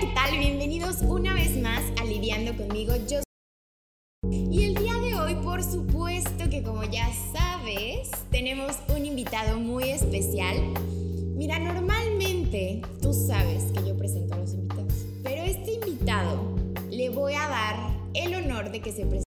[0.00, 0.38] ¿qué tal?
[0.38, 2.94] Bienvenidos una vez más a Lidiando conmigo.
[3.06, 3.20] Yo
[4.30, 9.90] y el día de hoy, por supuesto que como ya sabes, tenemos un invitado muy
[9.90, 10.56] especial.
[11.36, 16.56] Mira, normalmente tú sabes que yo presento a los invitados, pero este invitado
[16.88, 19.29] le voy a dar el honor de que se presente.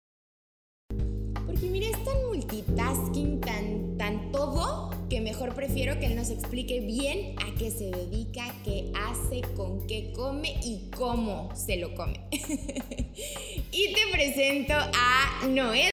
[6.28, 11.78] Nos explique bien a qué se dedica, qué hace, con qué come y cómo se
[11.78, 12.20] lo come.
[12.32, 15.90] y te presento a Noé.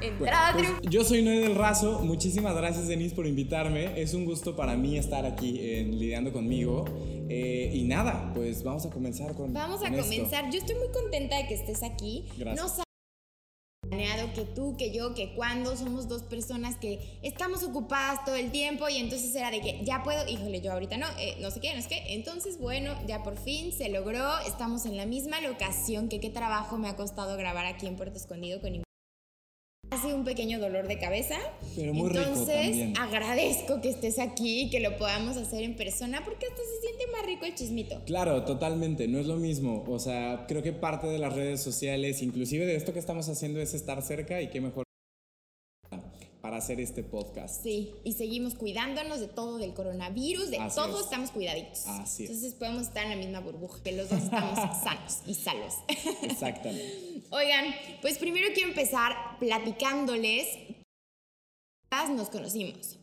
[0.00, 2.00] Entrada Pues, yo soy Noé del Razo.
[2.00, 4.00] Muchísimas gracias, Denise, por invitarme.
[4.00, 6.86] Es un gusto para mí estar aquí en Lidiando conmigo.
[7.28, 9.52] Eh, y nada, pues vamos a comenzar con.
[9.52, 10.10] Vamos a con esto.
[10.10, 10.50] comenzar.
[10.50, 12.24] Yo estoy muy contenta de que estés aquí.
[12.38, 12.78] Gracias.
[12.78, 12.89] No
[13.90, 18.50] planeado que tú, que yo, que cuando somos dos personas que estamos ocupadas todo el
[18.52, 21.60] tiempo y entonces era de que ya puedo, híjole, yo ahorita no, eh, no sé
[21.60, 22.14] qué, no sé qué.
[22.14, 26.78] Entonces, bueno, ya por fin se logró, estamos en la misma locación, que qué trabajo
[26.78, 28.74] me ha costado grabar aquí en Puerto Escondido con
[29.90, 31.36] ha sido un pequeño dolor de cabeza.
[31.76, 32.98] Pero muy rico Entonces, también.
[32.98, 37.04] agradezco que estés aquí y que lo podamos hacer en persona porque hasta se siente
[37.12, 38.00] más rico el chismito.
[38.06, 39.84] Claro, totalmente, no es lo mismo.
[39.88, 43.60] O sea, creo que parte de las redes sociales, inclusive de esto que estamos haciendo,
[43.60, 44.84] es estar cerca y qué mejor
[46.40, 47.62] para hacer este podcast.
[47.62, 51.04] Sí, y seguimos cuidándonos de todo, del coronavirus, de Así todo, es.
[51.04, 51.86] estamos cuidaditos.
[51.86, 52.30] Así es.
[52.30, 55.74] Entonces podemos estar en la misma burbuja, que los dos estamos sanos y salvos.
[56.22, 57.22] Exactamente.
[57.30, 57.66] Oigan,
[58.00, 60.46] pues primero quiero empezar platicándoles
[62.08, 62.96] nos conocimos.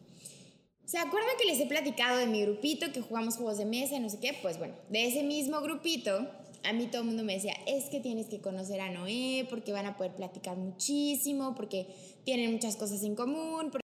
[0.85, 3.99] ¿Se acuerdan que les he platicado de mi grupito que jugamos juegos de mesa y
[3.99, 4.33] no sé qué?
[4.41, 6.29] Pues bueno, de ese mismo grupito,
[6.63, 9.73] a mí todo el mundo me decía, es que tienes que conocer a Noé porque
[9.73, 11.87] van a poder platicar muchísimo, porque
[12.27, 13.87] tienen muchas cosas en común, porque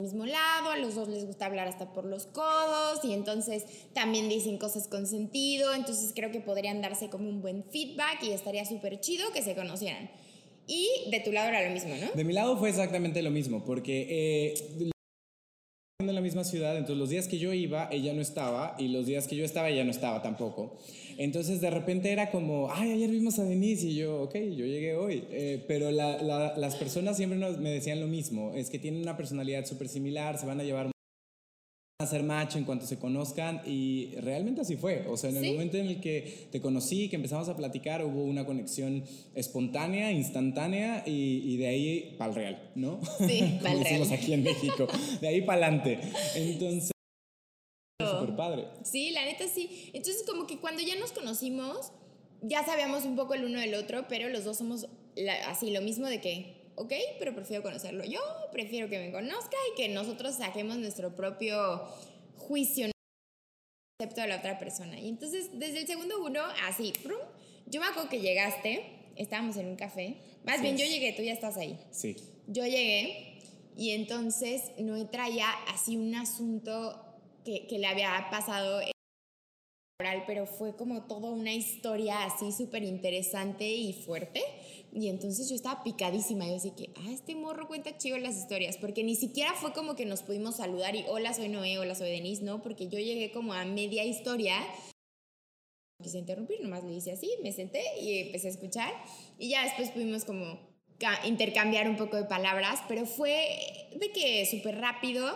[0.00, 3.64] al mismo lado, a los dos les gusta hablar hasta por los codos y entonces
[3.92, 8.32] también dicen cosas con sentido, entonces creo que podrían darse como un buen feedback y
[8.32, 10.10] estaría súper chido que se conocieran.
[10.66, 12.10] Y de tu lado era lo mismo, ¿no?
[12.12, 14.90] De mi lado fue exactamente lo mismo, porque eh,
[16.00, 19.06] en la misma ciudad, entonces los días que yo iba, ella no estaba, y los
[19.06, 20.76] días que yo estaba, ella no estaba tampoco.
[21.16, 24.94] Entonces de repente era como, ay, ayer vimos a Denise, y yo, ok, yo llegué
[24.94, 25.24] hoy.
[25.32, 29.02] Eh, pero la- la- las personas siempre nos- me decían lo mismo, es que tienen
[29.02, 30.88] una personalidad súper similar, se van a llevar
[32.00, 35.04] a hacer match en cuanto se conozcan y realmente así fue.
[35.08, 35.50] O sea, en el Sí.
[35.50, 39.02] momento en el que te conocí, que empezamos a platicar, hubo una conexión
[39.34, 43.00] espontánea, instantánea y, y de ahí para el real, ¿no?
[43.26, 44.12] Sí, Como pa'l real.
[44.12, 44.86] aquí en México.
[45.20, 45.98] De ahí para adelante.
[46.36, 46.92] Entonces,
[48.00, 48.66] súper padre.
[48.84, 49.90] Sí, la neta sí.
[49.92, 51.90] Entonces como que cuando ya nos conocimos,
[52.42, 54.86] ya sabíamos un poco el uno del otro, pero los dos somos
[55.16, 58.20] la- así lo mismo de que, ok, pero prefiero conocerlo yo,
[58.52, 61.80] prefiero que me conozca y que nosotros saquemos nuestro propio
[62.36, 62.92] juicio ¿no?
[63.98, 64.98] concepto de la otra persona.
[65.00, 67.18] Y entonces desde el segundo uno, así, ¡prum!
[67.66, 68.84] yo me acuerdo que llegaste,
[69.16, 71.78] estábamos en un café, más bien yo llegué, tú ya estás ahí.
[71.90, 72.16] Sí.
[72.46, 73.40] Yo llegué
[73.76, 77.04] y entonces Noé traía así un asunto
[77.44, 78.80] que, que le había pasado
[80.28, 84.40] pero fue como toda una historia así súper interesante y fuerte.
[84.92, 86.46] Y entonces yo estaba picadísima.
[86.46, 89.96] Yo así que, ah, este morro cuenta chido las historias, porque ni siquiera fue como
[89.96, 93.32] que nos pudimos saludar y hola, soy Noé, hola, soy Denise, no, porque yo llegué
[93.32, 94.54] como a media historia.
[96.00, 98.92] Quise interrumpir, nomás le hice así, me senté y empecé a escuchar.
[99.36, 100.60] Y ya después pudimos como
[101.00, 105.26] ca- intercambiar un poco de palabras, pero fue de que súper rápido.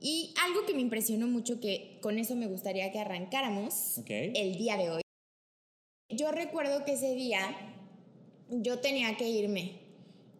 [0.00, 4.10] Y algo que me impresionó mucho, que con eso me gustaría que arrancáramos Ok.
[4.10, 5.02] el día de hoy.
[6.10, 7.40] Yo recuerdo que ese día
[8.48, 9.80] yo tenía que irme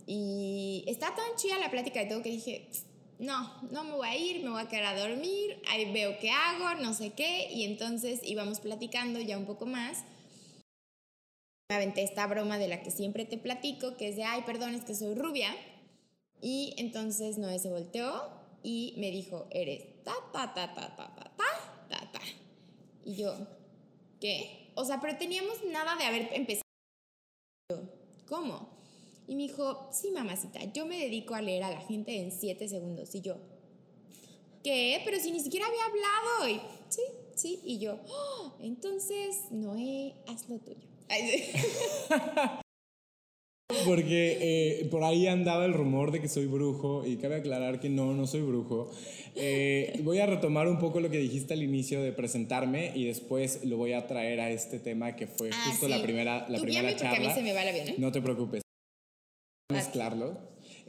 [0.06, 2.68] y está tan chida la plática de todo que dije,
[3.18, 6.30] no, no me voy a ir, me voy a quedar a dormir, ahí veo qué
[6.30, 10.04] hago, no sé qué, y entonces íbamos platicando ya un poco más.
[11.68, 14.74] Me aventé esta broma de la que siempre te platico, que es de, ay, perdón,
[14.74, 15.54] es que soy rubia.
[16.40, 18.30] Y entonces Noé se volteó
[18.62, 22.20] y me dijo, eres ta, ta, ta, ta, ta, ta, ta, ta, ta.
[23.04, 23.34] Y yo,
[24.20, 24.70] ¿qué?
[24.74, 26.62] O sea, pero teníamos nada de haber empezado.
[28.28, 28.68] ¿Cómo?
[29.26, 32.68] Y me dijo, sí, mamacita, yo me dedico a leer a la gente en siete
[32.68, 33.14] segundos.
[33.14, 33.36] Y yo,
[34.62, 35.02] ¿qué?
[35.04, 36.48] Pero si ni siquiera había hablado.
[36.48, 37.02] Y, sí,
[37.34, 37.60] sí.
[37.64, 40.86] Y yo, "Oh, entonces, Noé, haz lo tuyo.
[43.84, 44.38] Porque
[44.80, 48.14] eh, por ahí andaba el rumor de que soy brujo y cabe aclarar que no,
[48.14, 48.90] no soy brujo.
[49.34, 53.64] Eh, voy a retomar un poco lo que dijiste al inicio de presentarme y después
[53.66, 55.92] lo voy a traer a este tema que fue Ah, justo sí.
[55.92, 57.34] la primera, la Tú primera porque a mí charla.
[57.34, 57.94] se me va avión, ¿eh?
[57.98, 58.62] No te preocupes.
[59.70, 60.38] Mezclarlo.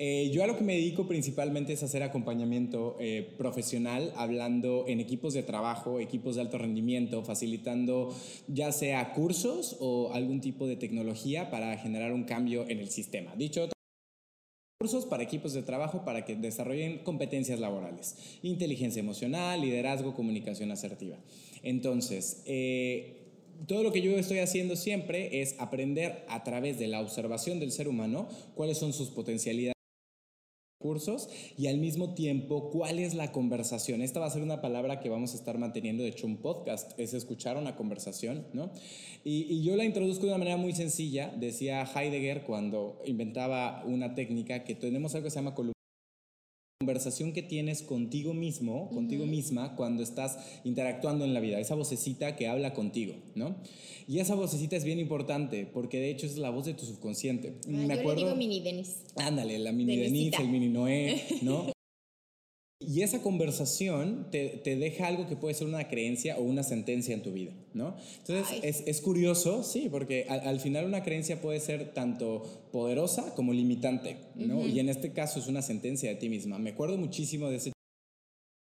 [0.02, 5.02] Eh, yo a lo que me dedico principalmente es hacer acompañamiento eh, profesional, hablando en
[5.02, 8.16] equipos de trabajo, equipos de alto rendimiento, facilitando
[8.48, 13.36] ya sea cursos o algún tipo de tecnología para generar un cambio en el sistema.
[13.36, 13.68] Dicho
[14.80, 21.18] cursos para equipos de trabajo para que desarrollen competencias laborales, inteligencia emocional, liderazgo, comunicación asertiva.
[21.62, 23.18] Entonces, eh,
[23.68, 27.74] todo lo que yo estoy haciendo siempre es aprender a través de la observación del
[27.74, 29.74] ser humano cuáles son sus potencialidades
[30.80, 34.02] cursos y al mismo tiempo cuál es la conversación.
[34.02, 36.98] Esta va a ser una palabra que vamos a estar manteniendo, de hecho un podcast
[36.98, 38.72] es escuchar una conversación, ¿no?
[39.26, 44.16] Y, y, yo la introduzco de una manera muy sencilla, decía Heidegger cuando inventaba una
[44.16, 45.79] técnica que tenemos algo que se llama columna
[46.90, 52.38] conversación que tienes contigo mismo, contigo misma, cuando estás interactuando en la vida, esa vocecita
[52.38, 53.58] que habla contigo, ¿no?
[54.08, 57.56] Y esa vocecita es bien importante, porque de hecho es la voz de tu subconsciente.
[57.66, 58.96] Ah, Me yo acuerdo, le digo mini Denis.
[59.18, 61.66] Ándale, la mini Denis, el mini Noé, ¿no?
[62.82, 67.14] Y esa conversación te, te, deja algo que puede ser una creencia o una sentencia
[67.14, 67.98] en tu vida, ¿no?
[68.20, 73.36] Entonces es, es, curioso, sí, porque al, al, final una creencia puede ser tanto poderosa
[73.36, 74.60] como limitante, ¿no?
[74.60, 74.74] Uh -huh.
[74.74, 76.58] Y en este caso es una sentencia de ti misma.
[76.58, 77.74] Me acuerdo muchísimo de ese...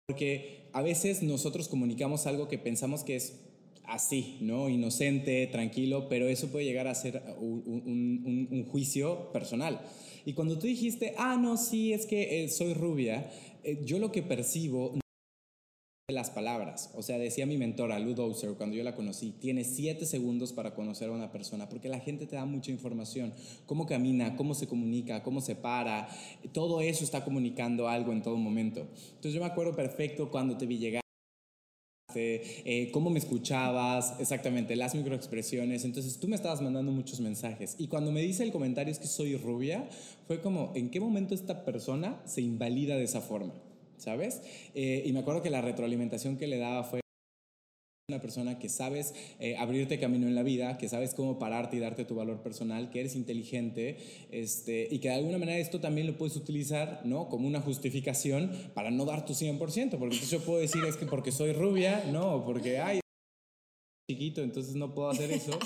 [0.07, 3.33] Porque a veces nosotros comunicamos algo que pensamos que es
[3.83, 4.69] así, ¿no?
[4.69, 9.81] Inocente, tranquilo, pero eso puede llegar a ser un, un, un juicio personal.
[10.27, 13.31] Y cuando tú dijiste, ah, no, sí, es que eh, soy rubia,
[13.67, 18.51] eh, yo lo que percibo de las palabras, o sea, decía mi mentora, Lou Dowser,
[18.53, 22.25] cuando yo la conocí, tiene siete segundos para conocer a una persona, porque la gente
[22.27, 23.33] te da mucha información,
[23.65, 26.07] cómo camina, cómo se comunica, cómo se para,
[26.53, 28.87] todo eso está comunicando algo en todo momento.
[29.09, 31.01] Entonces yo me acuerdo perfecto cuando te vi llegar
[32.15, 35.85] eh, cómo me escuchabas, exactamente, las microexpresiones.
[35.85, 37.75] Entonces tú me estabas mandando muchos mensajes.
[37.77, 39.87] Y cuando me dice el comentario es que soy rubia,
[40.27, 43.53] fue como, ¿en qué momento esta persona se invalida de esa forma?
[43.97, 44.41] ¿Sabes?
[44.75, 47.01] Eh, y me acuerdo que la retroalimentación que le daba fue
[48.09, 51.81] una persona que sabes eh, abrirte camino en la vida, que sabes cómo pararte y
[51.81, 53.97] darte tu valor personal, que eres inteligente
[54.31, 57.27] este, y que de alguna manera esto también lo puedes utilizar ¿no?
[57.27, 61.05] como una justificación para no dar tu 100%, porque entonces yo puedo decir es que
[61.05, 63.01] porque soy rubia, no, porque ay,
[64.09, 65.59] chiquito, entonces no puedo hacer eso,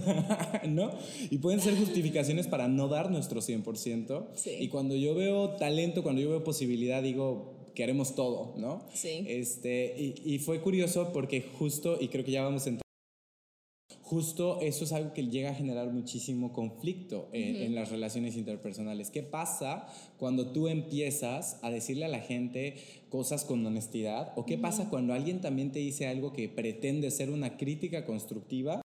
[0.68, 0.90] ¿no?
[1.30, 4.26] Y pueden ser justificaciones para no dar nuestro 100%.
[4.34, 4.50] Sí.
[4.60, 8.82] Y cuando yo veo talento, cuando yo veo posibilidad, digo, que haremos todo, ¿no?
[8.92, 9.24] Sí.
[9.28, 12.82] Este, y, y, fue curioso porque justo, y creo que ya vamos a entrar,
[14.02, 17.66] justo eso es algo que llega a generar muchísimo conflicto en, uh -huh.
[17.66, 19.10] en, las relaciones interpersonales.
[19.10, 19.86] ¿Qué pasa
[20.18, 22.74] cuando tú empiezas a decirle a la gente
[23.10, 24.32] cosas con honestidad?
[24.34, 24.62] ¿O qué uh -huh.
[24.62, 28.82] pasa cuando alguien también te dice algo que pretende ser una crítica constructiva?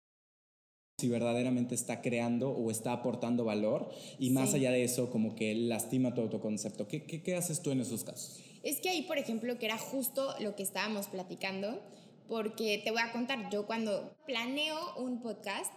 [1.00, 3.88] si verdaderamente está creando o está aportando valor
[4.18, 4.56] y más sí.
[4.56, 6.88] allá de eso como que lastima tu autoconcepto.
[6.88, 8.42] ¿Qué, ¿Qué, qué, haces tú en esos casos?
[8.68, 11.81] Es que ahí, por ejemplo, que era justo lo que estábamos platicando,
[12.28, 15.72] porque te voy a contar, yo cuando planeo un podcast,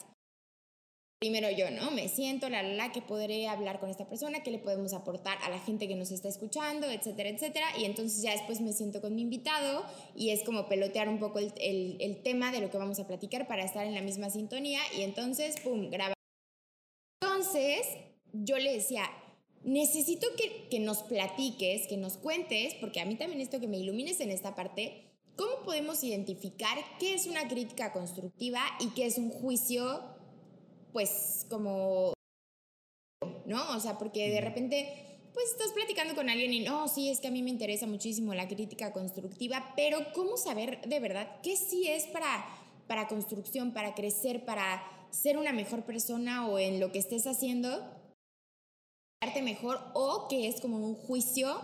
[1.20, 1.92] primero yo, ¿no?
[1.92, 5.38] Me siento, la, la, la, que podré hablar con esta persona, qué le podemos aportar
[5.44, 7.66] a la gente que nos está escuchando, etcétera, etcétera.
[7.78, 9.84] Y entonces ya después me siento con mi invitado
[10.16, 13.06] y es como pelotear un poco el, el, el tema de lo que vamos a
[13.06, 16.14] platicar para estar en la misma sintonía y entonces, pum, graba.
[17.22, 17.86] Entonces,
[18.32, 19.08] yo le decía,
[19.62, 23.78] necesito que, que nos platiques, que nos cuentes, porque a mí también esto que me
[23.78, 25.04] ilumines en esta parte,
[25.36, 30.02] ¿cómo podemos identificar qué es una crítica constructiva y qué es un juicio,
[30.92, 32.14] pues, como,
[33.46, 33.76] ¿no?
[33.76, 37.28] O sea, porque de repente pues estás platicando con alguien y no, sí, es que
[37.28, 41.86] a mí me interesa muchísimo la crítica constructiva, pero ¿cómo saber de verdad qué sí
[41.86, 42.44] es para,
[42.86, 47.99] para construcción, para crecer, para ser una mejor persona o en lo que estés haciendo?
[49.42, 51.60] Mejor o que es como un juicio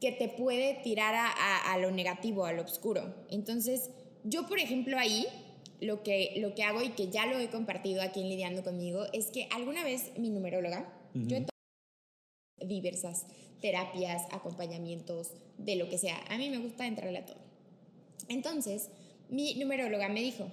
[0.00, 3.14] que te puede tirar a, a, a, lo negativo, a lo oscuro.
[3.30, 3.90] Entonces,
[4.24, 5.26] yo, por ejemplo, ahí
[5.82, 9.04] lo que, lo que hago y que ya lo he compartido aquí en Lidiando conmigo
[9.12, 11.26] es que alguna vez mi numeróloga, uh -huh.
[11.26, 13.26] yo he tomado diversas
[13.60, 16.18] terapias, acompañamientos, de lo que sea.
[16.30, 17.38] A mí me gusta entrarle a todo.
[18.28, 18.88] Entonces,
[19.28, 20.50] mi numeróloga me dijo,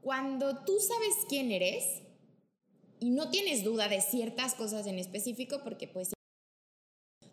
[0.00, 2.02] cuando tú sabes quién eres,
[3.00, 6.12] y no tienes duda de ciertas cosas en específico porque pues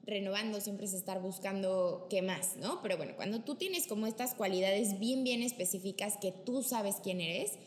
[0.03, 2.81] renovando siempre es estar buscando qué más, ¿no?
[2.81, 7.19] Pero bueno, cuando tú tienes como estas cualidades bien, bien específicas que tú sabes quién
[7.19, 7.59] eres,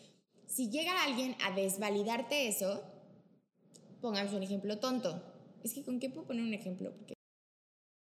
[0.46, 2.82] si llega alguien a desvalidarte eso,
[4.00, 5.22] pongamos un ejemplo tonto.
[5.62, 6.96] Es que con qué puedo poner un ejemplo?
[6.96, 7.12] Porque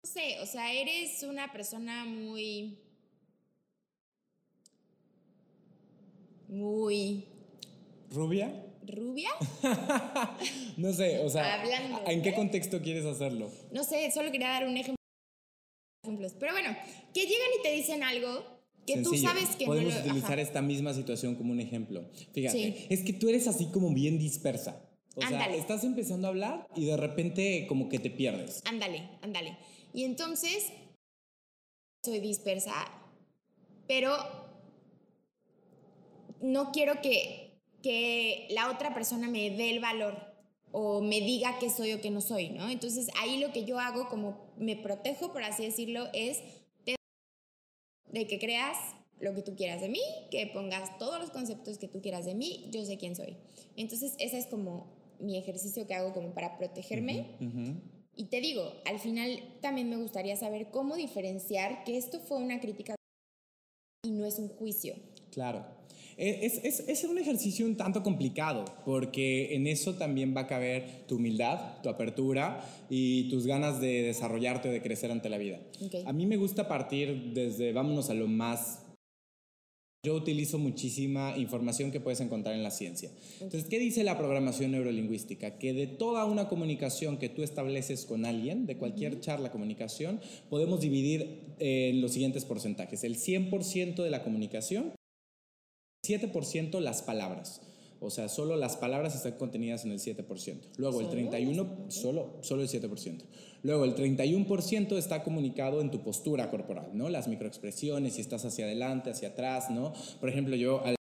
[0.04, 2.78] no sé, o sea, eres una persona muy
[6.48, 7.24] muy
[8.10, 9.30] rubia rubia.
[10.76, 12.34] no sé, o sea, Hablando, ¿en qué ¿eh?
[12.34, 13.50] contexto quieres hacerlo?
[13.72, 14.96] No sé, solo quería dar un ejemplo.
[16.04, 16.34] ejemplos.
[16.38, 16.76] Pero bueno,
[17.14, 18.44] que llegan y te dicen algo
[18.86, 20.04] que tú sabes que Podemos no lo...
[20.06, 20.42] utilizar ajá.
[20.42, 22.04] esta misma situación como un ejemplo.
[22.32, 22.86] Fíjate, Sí.
[22.90, 24.82] es que tú eres así como bien dispersa.
[25.14, 25.58] O sea, Ándale.
[25.58, 28.62] estás empezando a hablar y de repente como que te pierdes.
[28.64, 29.56] Ándale, ándale.
[29.94, 30.72] Y entonces,
[32.04, 32.72] soy dispersa,
[33.86, 34.16] pero
[36.40, 37.41] no quiero que,
[37.82, 40.32] que la otra persona me dé el valor
[40.72, 42.70] o me diga que soy o que no soy, ¿no?
[42.70, 46.40] Entonces ahí lo que yo hago, como me protejo, por así decirlo, es
[46.84, 48.76] de, que creas
[49.20, 52.34] lo que tú quieras de mí, que pongas todos los conceptos que tú quieras de
[52.34, 53.36] mí, yo sé quién soy.
[53.76, 54.86] Entonces ese es como
[55.20, 57.26] mi ejercicio que hago como para protegerme.
[58.14, 62.60] Y te digo, al final también me gustaría saber cómo diferenciar que esto fue una
[62.60, 62.94] crítica
[64.02, 64.96] y no es un juicio.
[65.30, 65.64] Claro.
[66.22, 70.46] E, Es, es, es un ejercicio un tanto complicado, porque en eso también va a
[70.46, 75.38] caber tu humildad, tu apertura y tus ganas de desarrollarte o de crecer ante la
[75.38, 75.58] vida.
[76.06, 78.86] A mí me gusta partir desde, vámonos a lo más...
[80.04, 83.10] Yo utilizo muchísima información que puedes encontrar en la ciencia.
[83.40, 85.58] Entonces, ¿qué dice la programación neurolingüística?
[85.58, 90.80] Que de toda una comunicación que tú estableces con alguien, de cualquier charla, comunicación, podemos
[90.80, 93.04] dividir en los siguientes porcentajes.
[93.04, 94.92] El 100% de la comunicación,
[96.04, 97.60] 7% las palabras.
[98.00, 100.26] O sea, solo las palabras están contenidas en el 7%.
[100.76, 101.10] Luego el ¿Solo?
[101.12, 103.22] 31, solo, solo el 7%.
[103.62, 107.08] Luego el 31% está comunicado en tu postura corporal, ¿no?
[107.08, 109.92] Las microexpresiones, si estás hacia adelante, hacia atrás, ¿no?
[110.18, 110.96] Por ejemplo, yo al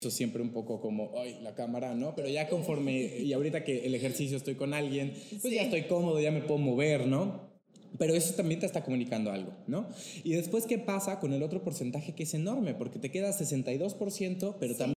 [0.00, 2.14] eso siempre un poco como, ay, la cámara, ¿no?
[2.14, 6.18] Pero ya conforme, y ahorita que el ejercicio estoy con alguien, pues ya estoy cómodo,
[6.18, 7.49] ya me puedo mover, ¿no?
[7.98, 9.88] Pero eso también te está comunicando algo, ¿no?
[10.24, 12.74] Y después, ¿qué pasa con el otro porcentaje que es enorme?
[12.74, 14.78] Porque te queda 62%, pero Sí.
[14.78, 14.94] también...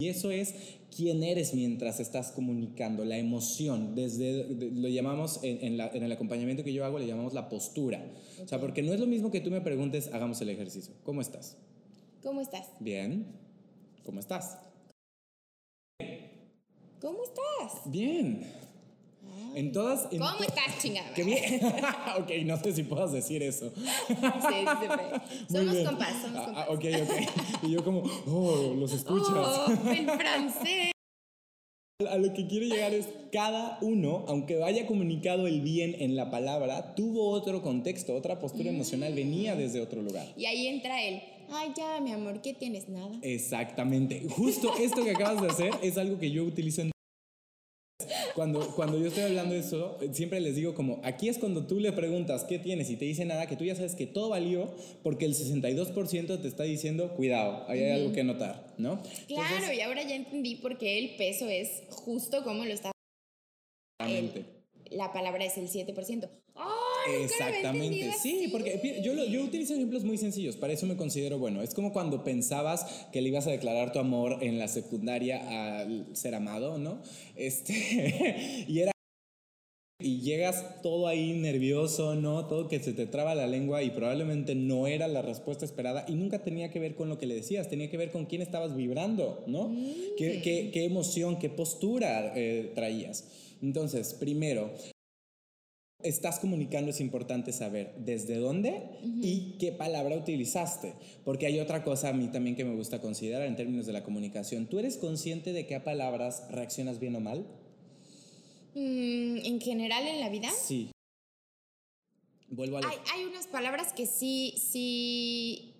[0.00, 0.54] Y eso es
[0.96, 3.96] quién eres mientras estás comunicando, la emoción.
[3.96, 7.32] Desde, de- lo llamamos, en, en la- en el acompañamiento que yo hago, le llamamos
[7.34, 8.06] la postura.
[8.44, 10.94] O sea, porque no es lo mismo que tú me preguntes, hagamos el ejercicio.
[11.02, 11.56] ¿Cómo estás?
[12.22, 12.68] ¿Cómo estás?
[12.78, 13.26] Bien.
[14.04, 14.58] ¿Cómo estás?
[17.00, 17.90] ¿Cómo estás?
[17.90, 18.42] Bien.
[19.58, 20.06] En todas...
[20.12, 21.12] en ¿Cómo estás, chingada?
[21.14, 21.60] ¡Qué bien!
[22.20, 23.72] ok, no sé si puedas decir eso.
[23.74, 24.24] Sí, sí,
[25.52, 25.84] Somos bien.
[25.84, 26.64] compas, somos Ah, compas.
[26.64, 27.64] ah, ok, ok.
[27.64, 29.30] Y yo como, oh, los escuchas.
[29.34, 30.92] Oh, el francés.
[32.08, 36.30] A lo que quiero llegar es, cada uno, aunque vaya comunicado el bien en la
[36.30, 40.28] palabra, tuvo otro contexto, otra postura emocional, venía desde otro lugar.
[40.36, 41.20] Y ahí entra él.
[41.50, 42.88] Ay, ya, mi amor, ¿qué tienes?
[42.88, 43.18] Nada.
[43.22, 44.24] Exactamente.
[44.30, 46.92] Justo esto que acabas de hacer es algo que yo utilizo en...
[48.38, 51.80] Cuando, cuando yo estoy hablando de eso, siempre les digo como, aquí es cuando tú
[51.80, 54.72] le preguntas qué tienes y te dice nada, que tú ya sabes que todo valió
[55.02, 59.02] porque el 62% te está diciendo, cuidado, ahí hay algo que notar, ¿no?
[59.26, 62.92] Claro, Entonces, y ahora ya entendí por qué el peso es justo como lo está.
[63.98, 64.44] exactamente.
[64.92, 66.30] La palabra es el 7%.
[66.54, 66.87] ¡Oh!
[67.22, 71.62] Exactamente, sí, porque yo, yo utilizo ejemplos muy sencillos, para eso me considero bueno.
[71.62, 76.06] Es como cuando pensabas que le ibas a declarar tu amor en la secundaria al
[76.16, 77.00] ser amado, ¿no?
[77.36, 78.92] Este, y era...
[80.00, 82.46] Y llegas todo ahí nervioso, ¿no?
[82.46, 86.14] Todo que se te traba la lengua y probablemente no era la respuesta esperada y
[86.14, 88.76] nunca tenía que ver con lo que le decías, tenía que ver con quién estabas
[88.76, 89.74] vibrando, ¿no?
[90.16, 93.24] ¿Qué, qué- qué emoción, qué postura eh, traías?
[93.60, 94.70] Entonces, primero,
[96.02, 102.10] estás comunicando es importante saber desde dónde y qué palabra utilizaste, porque hay otra cosa
[102.10, 104.66] a mí también que me gusta considerar en términos de la comunicación.
[104.66, 107.46] ¿Tú eres consciente de qué a palabras reaccionas bien o mal?
[108.74, 110.50] Mm, en general en la vida.
[110.50, 110.92] Sí.
[112.48, 115.74] Vuelvo a Hay, hay unas palabras que sí, sí,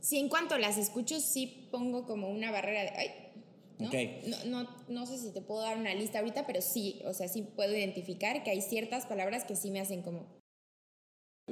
[0.00, 3.10] sí, en cuanto las escucho, sí pongo como una barrera de, ay,
[3.78, 3.90] ¿no?
[4.26, 7.28] No, no, no sé si te puedo dar una lista ahorita, pero sí, o sea,
[7.28, 10.26] sí puedo identificar que hay ciertas palabras que sí me hacen como,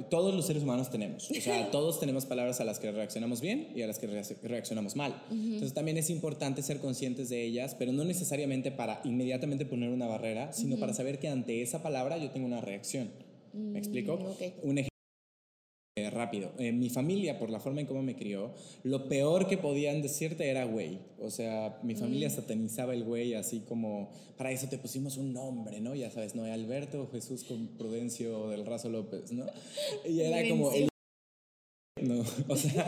[0.09, 3.71] Todos los seres humanos tenemos, o sea, todos tenemos palabras a las que reaccionamos bien
[3.75, 5.23] y a las que reac- reaccionamos mal.
[5.31, 10.07] Entonces también es importante ser conscientes de ellas, pero no necesariamente para inmediatamente poner una
[10.07, 13.09] barrera, sino para saber que ante esa palabra yo tengo una reacción.
[13.53, 14.17] ¿Me explico?
[14.17, 14.41] Mm, ok.
[14.63, 14.94] Un ejemplo
[15.97, 16.51] eh, rápido.
[16.57, 20.49] En mi familia, por la forma en cómo me crió, lo peor que podían decirte
[20.49, 20.99] era güey.
[21.19, 25.79] O sea, mi familia satanizaba el güey así como, para eso te pusimos un nombre,
[25.79, 25.95] ¿no?
[25.95, 26.43] Ya sabes, ¿no?
[26.43, 29.45] Alberto Jesús con Prudencio del Razo López, ¿no?
[30.05, 30.71] Y era como...
[30.73, 30.89] el-
[32.01, 32.85] no, o sea,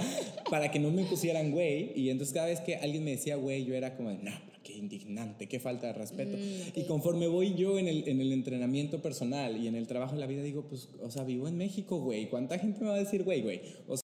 [0.49, 1.97] para que no me pusieran güey.
[1.97, 4.31] Y entonces cada vez que alguien me decía güey, yo era como, no,
[4.67, 6.35] qué indignante, qué falta de respeto.
[6.37, 10.13] Mm, Y conforme voy yo en el, en el entrenamiento personal y en el trabajo
[10.13, 12.29] en la vida, digo, pues, o sea, vivo en México, güey.
[12.29, 13.61] ¿Cuánta gente me va a decir güey, güey?
[13.87, 14.03] O sea,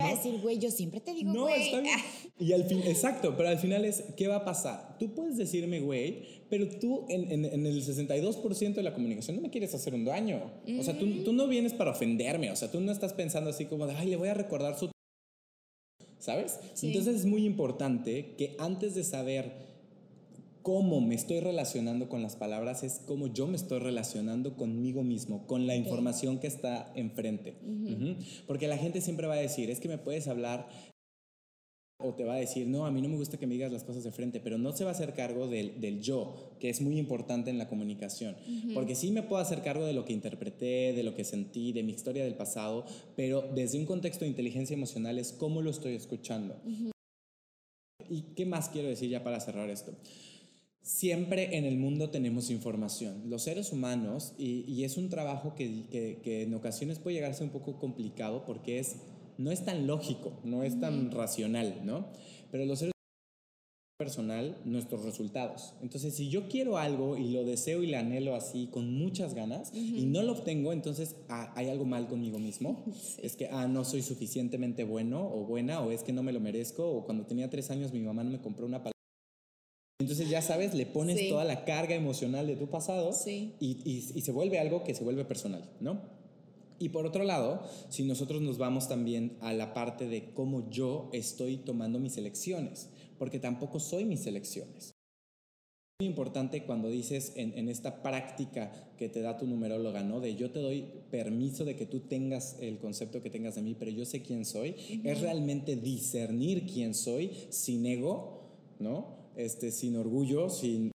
[0.00, 1.60] a decir, güey, yo siempre te digo, No, güey.
[1.62, 1.98] está bien.
[2.40, 4.96] Y al fin, exacto, pero al final es, ¿qué va a pasar?
[5.00, 9.42] Tú puedes decirme, güey, pero tú en, en- en el 62% de la comunicación no
[9.42, 10.40] me quieres hacer un daño.
[10.78, 13.64] O sea, tú, tú no vienes para ofenderme, o sea, tú no estás pensando así
[13.64, 14.88] como de, ay, le voy a recordar su...
[16.28, 16.60] ¿Sabes?
[16.74, 16.88] Sí.
[16.88, 19.66] Entonces es muy importante que antes de saber
[20.60, 25.46] cómo me estoy relacionando con las palabras es cómo yo me estoy relacionando conmigo mismo,
[25.46, 27.54] con la información que está enfrente.
[28.46, 30.68] Porque la gente siempre va a decir, es que me puedes hablar
[32.00, 33.82] o te va a decir, no, a mí no me gusta que me digas las
[33.82, 36.80] cosas de frente, pero no se va a hacer cargo del, del yo, que es
[36.80, 38.36] muy importante en la comunicación.
[38.72, 41.82] Porque sí me puedo hacer cargo de lo que interpreté, de lo que sentí, de
[41.82, 42.84] mi historia del pasado,
[43.16, 46.54] pero desde un contexto de inteligencia emocional es cómo lo estoy escuchando.
[48.08, 49.92] ¿Y qué más quiero decir ya para cerrar esto?
[50.80, 53.28] Siempre en el mundo tenemos información.
[53.28, 57.32] Los seres humanos, y, y es un trabajo que, que- que en ocasiones puede llegar
[57.32, 58.96] a ser un poco complicado porque es,
[59.38, 62.06] no es tan lógico, no es tan racional, ¿no?
[62.50, 62.92] Pero los seres
[63.98, 65.74] personal nuestros resultados.
[65.82, 69.72] Entonces, si yo quiero algo y lo deseo y lo anhelo así con muchas ganas
[69.74, 72.84] y no lo obtengo, entonces ah, hay algo mal conmigo mismo.
[73.22, 76.38] Es que, ah, no soy suficientemente bueno o buena, o es que no me lo
[76.40, 78.92] merezco, o cuando tenía tres años mi mamá no me compró una palabra.
[80.00, 81.28] Entonces, ya sabes, le pones Sí.
[81.28, 83.54] toda la carga emocional de tu pasado Sí.
[83.58, 86.00] y, y- y se vuelve algo que se vuelve personal, ¿no?
[86.78, 91.10] Y por otro lado, si nosotros nos vamos también a la parte de cómo yo
[91.12, 94.94] estoy tomando mis elecciones, porque tampoco soy mis elecciones.
[96.00, 100.20] Es muy importante cuando dices en, en esta práctica que te da tu numeróloga, ¿no?
[100.20, 103.74] De yo te doy permiso de que tú tengas el concepto que tengas de mí,
[103.76, 108.42] pero yo sé quién soy, es realmente discernir quién soy sin ego,
[108.78, 109.16] ¿no?
[109.36, 110.92] Este, sin orgullo, sin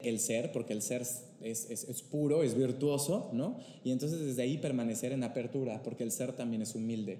[0.00, 1.24] el ser, porque el ser es,
[1.70, 3.58] es- es puro, es virtuoso, ¿no?
[3.82, 7.18] Y entonces desde ahí permanecer en apertura, porque el ser también es humilde.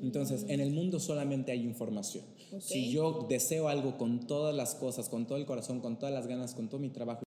[0.00, 2.24] Entonces, en el mundo solamente hay información.
[2.60, 6.26] Si yo deseo algo con todas las cosas, con todo el corazón, con todas las
[6.28, 7.22] ganas, con todo mi trabajo,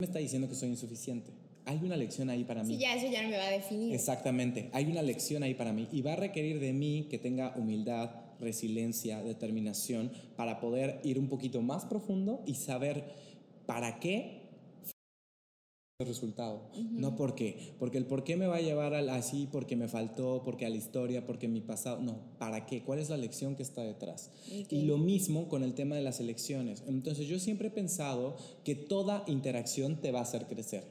[0.00, 1.32] me está diciendo que soy insuficiente.
[1.64, 2.74] Hay una lección ahí para mí.
[2.76, 3.92] Sí, ya eso ya no me va a definir.
[3.94, 7.52] Exactamente, hay una lección ahí para mí y va a requerir de mí que tenga
[7.56, 13.04] humildad, resiliencia, determinación para poder ir un poquito más profundo y saber
[13.68, 14.48] para qué
[16.00, 19.48] el resultado, no por qué, porque el por qué me va a llevar al así,
[19.50, 23.10] porque me faltó, porque a la historia, porque mi pasado, no, para qué, cuál es
[23.10, 24.30] la lección que está detrás.
[24.70, 26.84] Y lo mismo con el tema de las elecciones.
[26.86, 30.84] Entonces yo siempre he pensado que toda interacción te va a hacer crecer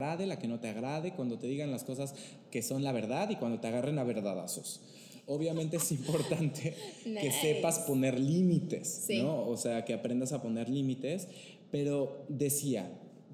[0.00, 2.14] agrade, la que no te agrade, cuando te digan las cosas
[2.52, 4.80] que son la verdad y cuando te agarren a verdadazos.
[5.26, 9.20] Obviamente es importante que sepas poner límites, Sí.
[9.20, 9.46] ¿no?
[9.48, 11.26] O sea, que aprendas a poner límites,
[11.70, 12.90] pero decía,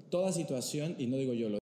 [0.09, 1.59] toda situación, y no digo yo, lo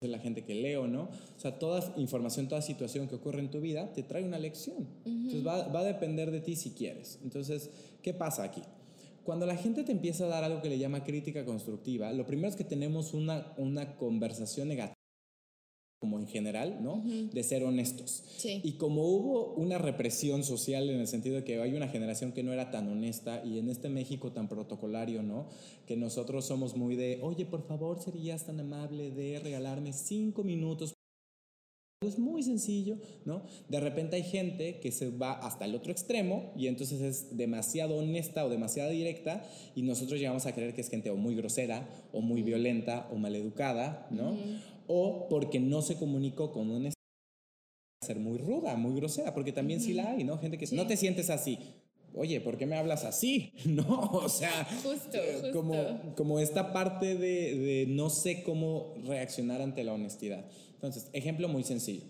[0.00, 1.02] de la gente que leo, ¿no?
[1.02, 4.88] O sea, toda información, toda situación que ocurre en tu vida te trae una lección.
[5.04, 7.18] Entonces va, va a depender de ti si quieres.
[7.22, 7.70] Entonces,
[8.02, 8.62] ¿qué pasa aquí?
[9.24, 12.48] Cuando la gente te empieza a dar algo que le llama crítica constructiva, lo primero
[12.48, 14.94] es que tenemos una, una conversación negativa,
[16.00, 17.04] como en general, ¿no?
[17.04, 18.24] De ser honestos.
[18.38, 18.62] Sí.
[18.64, 22.42] Y como hubo una represión social en el sentido de que hay una generación que
[22.42, 25.46] no era tan honesta y en este México tan protocolario, ¿no?
[25.86, 30.94] Que nosotros somos muy de, oye, por favor, serías tan amable de regalarme cinco minutos.
[32.02, 33.42] Es muy sencillo, ¿no?
[33.68, 37.98] De repente hay gente que se va hasta el otro extremo y entonces es demasiado
[37.98, 41.86] honesta o demasiado directa y nosotros llegamos a creer que es gente o muy grosera
[42.14, 44.34] o muy violenta o maleducada, ¿no?
[44.92, 46.94] O porque no se comunicó con honestidad
[48.04, 50.36] ser muy ruda, muy grosera, porque también sí la hay, ¿no?
[50.38, 50.74] Gente que Sí.
[50.74, 51.58] no te sientes así.
[52.14, 53.52] Oye, ¿por qué me hablas así?
[53.66, 55.52] No, o sea, Justo, eh, justo.
[55.52, 60.44] Como, como esta parte de, de no sé cómo reaccionar ante la honestidad.
[60.74, 62.02] Entonces, ejemplo muy sencillo.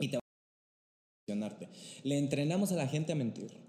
[0.00, 1.68] Y te va a mencionarte.
[2.02, 3.65] Le entrenamos a la gente a mentir.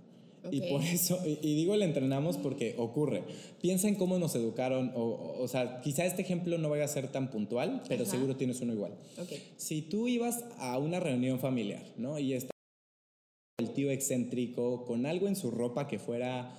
[0.51, 0.69] Y Ok.
[0.69, 3.23] por eso, y, y digo le entrenamos porque ocurre.
[3.61, 6.87] Piensa en cómo nos educaron, o, o, o sea, quizá este ejemplo no vaya a
[6.87, 8.11] ser tan puntual, pero Ajá.
[8.11, 8.93] seguro tienes uno igual.
[9.21, 9.29] Ok.
[9.57, 12.19] Si tú ibas a una reunión familiar, ¿no?
[12.19, 12.51] Y está
[13.59, 16.51] el tío excéntrico con algo en su ropa que fuera,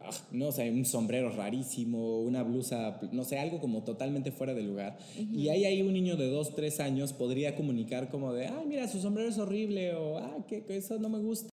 [0.00, 4.62] ah, no sé, un sombrero rarísimo, una blusa, no sé, algo como totalmente fuera de
[4.62, 4.96] lugar.
[5.34, 8.88] Y ahí hay un niño de dos, tres años podría comunicar como de, ay, mira,
[8.88, 11.50] su sombrero es horrible, o, ah, que, que eso no me gusta.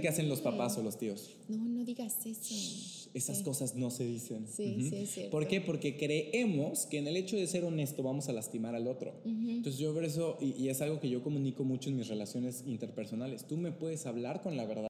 [0.00, 1.30] ¿Qué hacen los papás o los tíos?
[1.48, 3.08] No, no digas eso.
[3.14, 3.44] Esas Sí.
[3.44, 4.48] cosas no se dicen.
[4.48, 4.88] Sí, Ujú.
[4.90, 5.30] sí, es cierto.
[5.30, 5.60] ¿Por qué?
[5.60, 9.14] Porque creemos que en el hecho de ser honesto vamos a lastimar al otro.
[9.24, 12.64] Entonces yo por eso, y, y es algo que yo comunico mucho en mis relaciones
[12.66, 14.88] interpersonales, tú me puedes hablar con la verdad,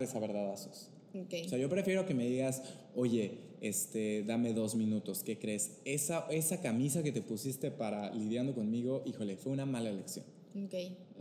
[0.00, 0.90] a verdadazos.
[1.12, 1.34] Ok.
[1.46, 2.62] O sea, yo prefiero que me digas,
[2.94, 5.80] oye, este, dame dos minutos, ¿qué crees?
[5.84, 10.24] Esa, esa camisa que te pusiste para lidiando conmigo, híjole, fue una mala elección.
[10.64, 10.74] Ok,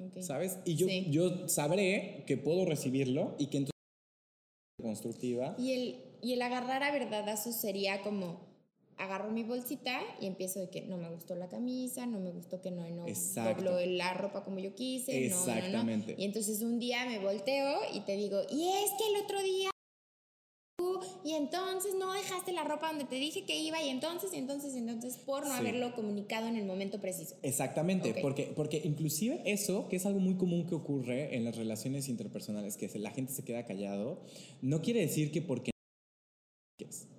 [0.09, 0.21] ok.
[0.21, 0.57] ¿Sabes?
[0.65, 1.07] Y yo, Sí.
[1.09, 3.73] yo sabré que puedo recibirlo y que entonces
[4.81, 5.55] constructiva.
[5.57, 8.45] Y el, y el agarrar a verdadazos sería como
[8.97, 12.61] agarro mi bolsita y empiezo de que no me gustó la camisa, no me gustó
[12.61, 13.63] que no, no Exacto.
[13.63, 15.53] dobló la ropa como yo quise, no, no, no.
[15.53, 16.15] Exactamente.
[16.17, 19.69] Y entonces un día me volteo y te digo, y es que el otro día
[20.99, 24.37] tú, y entonces no dejaste la ropa donde te dije que iba, y entonces, y
[24.37, 25.59] entonces, y entonces, por no Sí.
[25.59, 27.35] haberlo comunicado en el momento preciso.
[27.43, 28.17] Exactamente, Ok.
[28.21, 32.77] porque, porque inclusive eso, que es algo muy común que ocurre en las relaciones interpersonales,
[32.77, 34.21] que la gente se queda callado,
[34.61, 35.71] no quiere decir que porque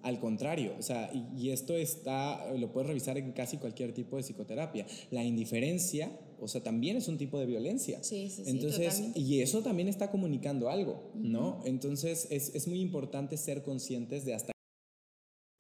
[0.09, 4.23] al contrario, o sea, y, esto está, lo puedes revisar en casi cualquier tipo de
[4.23, 4.87] psicoterapia.
[5.11, 8.03] La indiferencia, o sea, también es un tipo de violencia.
[8.03, 9.21] Sí, sí, sí, Entonces, totalmente.
[9.21, 11.61] y eso también está comunicando algo, ¿no?
[11.66, 14.53] Entonces, es, es muy importante ser conscientes de hasta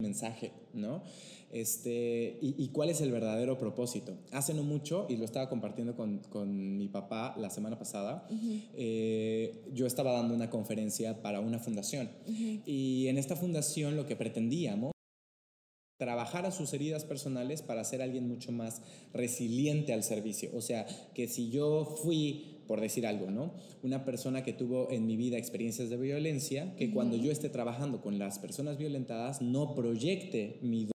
[0.08, 1.02] mensaje, ¿no?
[1.50, 4.18] Este, y, y cuál es el verdadero propósito.
[4.32, 8.26] Hace no mucho, y lo estaba compartiendo con, con mi papá la semana pasada,
[8.74, 12.10] eh, yo estaba dando una conferencia para una fundación.
[12.26, 14.92] Y en esta fundación lo que pretendíamos
[15.98, 20.50] trabajar a sus heridas personales para ser alguien mucho más resiliente al servicio.
[20.54, 23.54] O sea, que si yo fui, por decir algo, ¿no?
[23.82, 28.00] Una persona que tuvo en mi vida experiencias de violencia, que cuando yo esté trabajando
[28.00, 30.92] con las personas violentadas no proyecte mi do-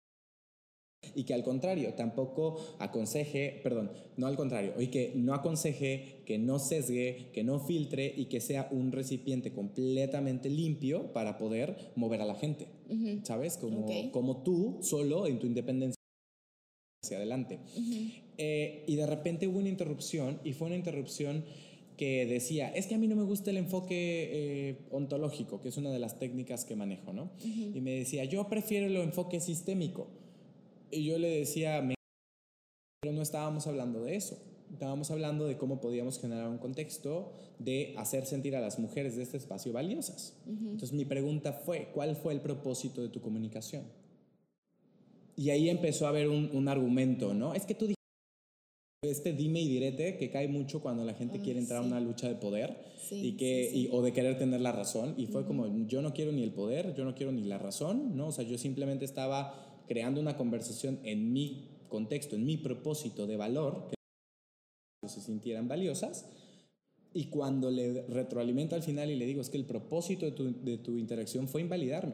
[1.15, 6.37] y que al contrario tampoco aconseje, perdón, no al contrario, y que no aconseje, que
[6.37, 12.21] no sesgue, que no filtre y que sea un recipiente completamente limpio para poder mover
[12.21, 12.67] a la gente,
[13.23, 13.57] ¿sabes?
[13.57, 14.11] Como, Ok.
[14.11, 15.95] como tú solo en tu independencia
[17.03, 17.59] hacia adelante.
[18.37, 21.43] Eh, y de repente hubo una interrupción y fue una interrupción
[21.97, 25.77] que decía, es que a mí no me gusta el enfoque eh, ontológico, que es
[25.77, 27.31] una de las técnicas que manejo, ¿no?
[27.75, 30.07] Y me decía, yo prefiero el enfoque sistémico.
[30.91, 31.95] Y yo le decía, "Me-
[33.01, 34.37] pero no estábamos hablando de eso.
[34.71, 39.23] Estábamos hablando de cómo podíamos generar un contexto de hacer sentir a las mujeres de
[39.23, 40.37] este espacio valiosas.
[40.47, 43.83] Entonces mi pregunta fue, ¿cuál fue el propósito de tu comunicación?
[45.41, 47.55] Y ahí empezó a haber un, un argumento, ¿no?
[47.55, 47.95] Es que tú dijiste
[49.03, 51.85] este dime y direte que cae mucho cuando la gente Ay, quiere entrar sí.
[51.85, 52.77] a una lucha de poder
[53.09, 56.03] Sí, y que sí, y- o de querer tener la razón y fue como yo
[56.03, 58.27] no quiero ni el poder, yo no quiero ni la razón, ¿no?
[58.27, 63.37] O sea, yo simplemente estaba creando una conversación en mi contexto, en mi propósito de
[63.37, 63.89] valor
[65.01, 66.27] que se sintieran valiosas
[67.15, 70.63] y cuando le retroalimento al final y le digo es que el propósito de tu,
[70.63, 72.13] de tu interacción fue invalidarme.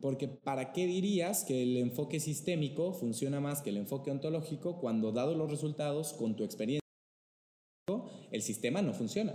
[0.00, 5.12] Porque ¿para qué dirías que el enfoque sistémico funciona más que el enfoque ontológico cuando
[5.12, 6.80] dado los resultados con tu experiencia
[8.30, 9.34] el sistema no funciona?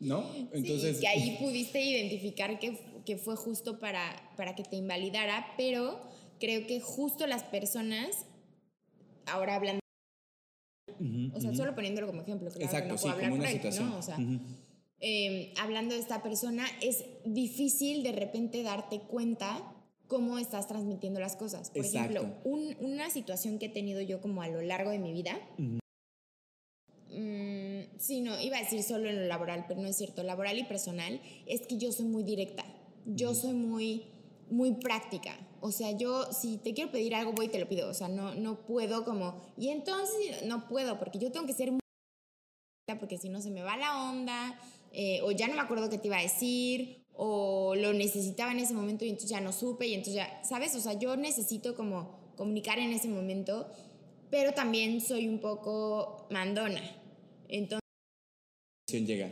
[0.00, 0.24] ¿No?
[0.52, 5.54] Entonces sí, que ahí pudiste identificar que, que fue justo para, para que te invalidara,
[5.58, 6.00] pero
[6.40, 8.26] creo que justo las personas,
[9.26, 9.80] ahora hablando,
[10.98, 13.42] Ujú, o sea, solo poniéndolo como ejemplo, claro que Exacto, no sí, puedo hablar como
[13.42, 13.90] por una situación.
[13.90, 13.98] ¿no?
[13.98, 14.16] O sea.
[15.00, 19.72] Eh, hablando de esta persona, es difícil de repente darte cuenta
[20.06, 21.70] cómo estás transmitiendo las cosas.
[21.70, 22.20] Por Exacto.
[22.20, 25.38] ejemplo, un- una situación que he tenido yo como a lo largo de mi vida.
[27.10, 30.22] Mm, sí, no, iba a decir solo en lo laboral, pero no es cierto.
[30.22, 32.64] Laboral y personal es que yo soy muy directa.
[33.06, 34.04] Yo soy muy,
[34.50, 35.36] muy práctica.
[35.60, 37.88] O sea, yo si te quiero pedir algo, voy y te lo pido.
[37.88, 39.40] O sea, no, no puedo como...
[39.56, 41.80] Y entonces no puedo, porque yo tengo que ser muy...
[42.86, 44.58] directa, Porque si no se me va la onda,
[44.96, 48.60] eh, o ya no me acuerdo qué te iba a decir, o lo necesitaba en
[48.60, 50.74] ese momento y entonces ya no supe, y entonces ya, ¿sabes?
[50.76, 53.68] O sea, yo necesito como comunicar en ese momento,
[54.30, 56.82] pero también soy un poco mandona.
[57.48, 57.82] Entonces,
[58.88, 59.30] llega.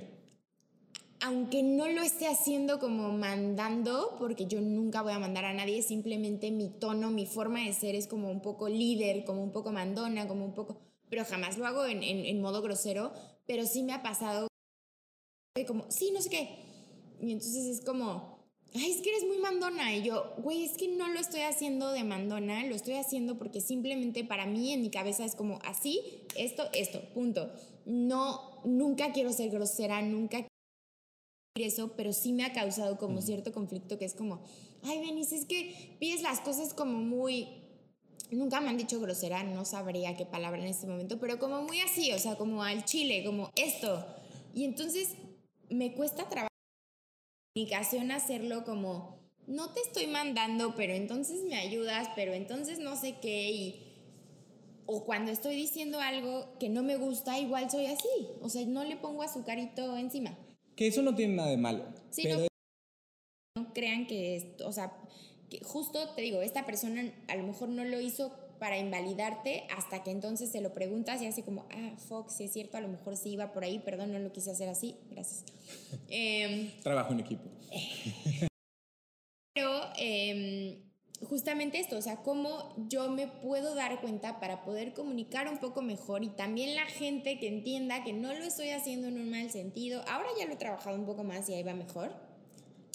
[1.21, 5.83] aunque no lo esté haciendo como mandando, porque yo nunca voy a mandar a nadie,
[5.83, 9.73] simplemente mi tono, mi forma de ser es como un poco líder, como un poco
[9.73, 13.13] mandona, como un poco, pero jamás lo hago en, en- en modo grosero,
[13.47, 14.49] pero sí me ha pasado
[15.57, 16.49] de como, sí, no sé qué.
[17.21, 18.41] Y entonces es como,
[18.75, 19.95] ay, es que eres muy mandona.
[19.95, 23.61] Y yo, güey, es que no lo estoy haciendo de mandona, lo estoy haciendo porque
[23.61, 26.01] simplemente para mí en mi cabeza es como así,
[26.37, 27.53] esto, esto, punto.
[27.87, 33.53] No, nunca quiero ser grosera, nunca quiero eso, pero sí me ha causado como cierto
[33.53, 34.41] conflicto que es como,
[34.83, 37.47] ay, Benice, es que pides las cosas como muy...
[38.33, 41.79] Nunca me han dicho grosera, no sabría qué palabra en este momento, pero como muy
[41.79, 44.05] así, o sea, como al chile, como esto.
[44.53, 45.15] Y entonces
[45.75, 46.49] me cuesta trabajo
[47.55, 53.17] comunicación hacerlo como, no te estoy mandando, pero entonces me ayudas, pero entonces no sé
[53.21, 53.93] qué, y,
[54.87, 58.09] o cuando estoy diciendo algo que no me gusta, igual soy así,
[58.41, 60.37] o sea, no le pongo azucarito encima.
[60.77, 61.85] Que eso no tiene nada de malo.
[62.11, 64.93] Sí, pero no, no crean que, es- o sea,
[65.49, 68.33] que justo te digo, esta persona a lo mejor no lo hizo
[68.65, 72.53] para invalidarte hasta que entonces se lo preguntas y así como, ah, fuck, si es
[72.55, 75.45] cierto, a lo mejor sí iba por ahí, perdón, no lo quise hacer así, gracias.
[76.09, 77.45] Em, Trabajo en equipo.
[79.55, 80.79] pero em,
[81.29, 85.83] justamente esto, o sea, cómo yo me puedo dar cuenta para poder comunicar un poco
[85.83, 89.51] mejor y también la gente que entienda que no lo estoy haciendo en un mal
[89.51, 90.03] sentido.
[90.09, 92.15] Ahora ya lo he trabajado un poco más y ahí va mejor,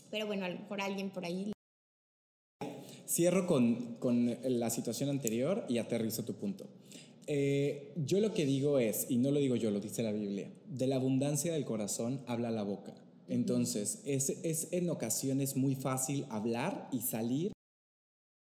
[0.10, 1.52] pero bueno, a lo mejor alguien por ahí
[3.10, 6.67] Cierro con, con la situación anterior y aterrizo tu punto.
[7.26, 10.52] Eh, yo lo que digo es, y no lo digo yo, lo dice la Biblia,
[10.67, 12.93] de la abundancia del corazón habla la boca.
[13.28, 17.52] Entonces, es, es en ocasiones muy fácil hablar y salir,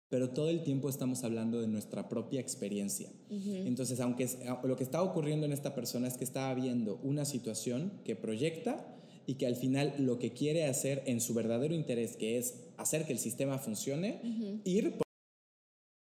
[0.09, 3.09] pero todo el tiempo estamos hablando de nuestra propia experiencia.
[3.29, 4.27] Entonces, aunque
[4.63, 8.98] lo que está ocurriendo en esta persona es que está viendo una situación que proyecta
[9.29, 13.05] y que al final lo que quiere hacer en su verdadero interés, que es hacer
[13.05, 14.19] que el sistema funcione,
[14.63, 15.03] ir por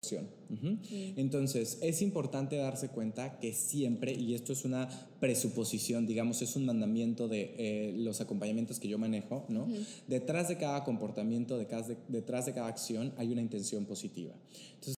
[0.03, 0.27] acción.
[0.49, 0.79] Ujú.
[1.17, 6.65] Entonces, es importante darse cuenta que siempre, y esto es una presuposición, digamos, es un
[6.65, 9.67] mandamiento de eh, los acompañamientos que yo manejo, ¿no?
[10.07, 14.34] Detrás de cada comportamiento, de cada- detrás de cada acción, hay una intención positiva.
[14.73, 14.95] Entonces,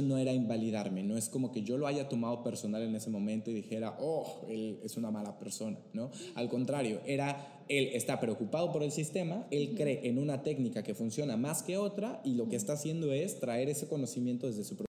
[0.00, 3.50] no era invalidarme, no es como que yo lo haya tomado personal en ese momento
[3.50, 6.10] y dijera, oh, él es una mala persona, ¿no?
[6.34, 10.94] Al contrario, era, él está preocupado por el sistema, él cree en una técnica que
[10.94, 14.76] funciona más que otra y lo que está haciendo es traer ese conocimiento desde su
[14.76, 14.86] propio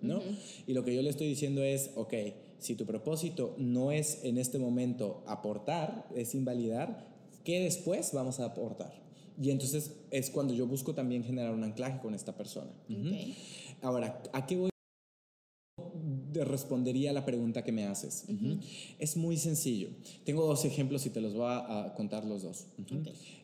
[0.00, 0.22] ¿no?
[0.66, 2.14] Y lo que yo le estoy diciendo es, ok,
[2.58, 7.06] si tu propósito no es en este momento aportar, es invalidar,
[7.44, 9.04] ¿qué después vamos a aportar?
[9.40, 12.70] Y entonces es cuando yo busco también generar un anclaje con esta persona.
[12.88, 13.08] Ujú.
[13.08, 13.14] Ok.
[13.86, 14.70] Ahora, ¿a qué voy?
[16.34, 18.24] Respondería a la pregunta que me haces.
[18.98, 19.90] Es muy sencillo.
[20.24, 22.66] Tengo dos ejemplos y te los voy a, a contar los dos.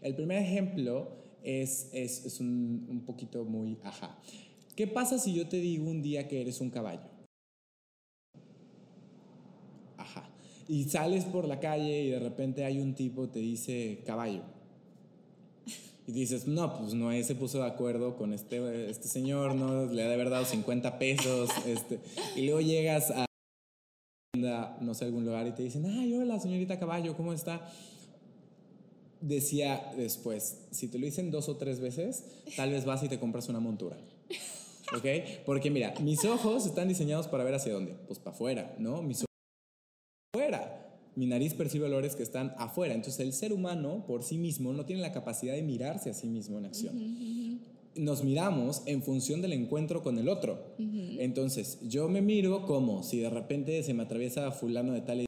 [0.01, 1.13] El primer ejemplo
[1.45, 4.19] es, es, es un, un poquito muy ajá.
[4.75, 7.09] ¿Qué pasa si yo te digo un día que eres un caballo?
[9.97, 10.29] Ajá.
[10.67, 14.43] Y sales por la calle y de repente hay un tipo te dice caballo.
[16.07, 20.03] Y dices, no, pues no, se puso de acuerdo con este, este señor, no le
[20.03, 21.51] ha de haber dado 50 pesos.
[21.67, 22.01] Este,
[22.37, 23.27] y luego llegas a
[24.81, 27.71] no sé, algún lugar y te dicen, ay, hola, señorita caballo, ¿cómo está?
[29.21, 32.25] Decía después, si te lo dicen dos o tres veces,
[32.57, 33.97] tal vez vas y te compras una montura.
[34.97, 35.07] ¿Ok?
[35.47, 37.95] Porque mira, mis ojos están diseñados para ver hacia dónde.
[38.07, 39.03] Pues para afuera, ¿no?
[39.03, 39.25] Mis.
[41.23, 42.95] Mi nariz percibe olores que están afuera.
[42.95, 46.27] Entonces el ser humano por sí mismo no tiene la capacidad de mirarse a sí
[46.27, 47.61] mismo en acción.
[47.95, 50.75] Nos miramos en función del encuentro con el otro.
[50.81, 55.27] Entonces yo me miro como si de repente se me atraviesa fulano de tal y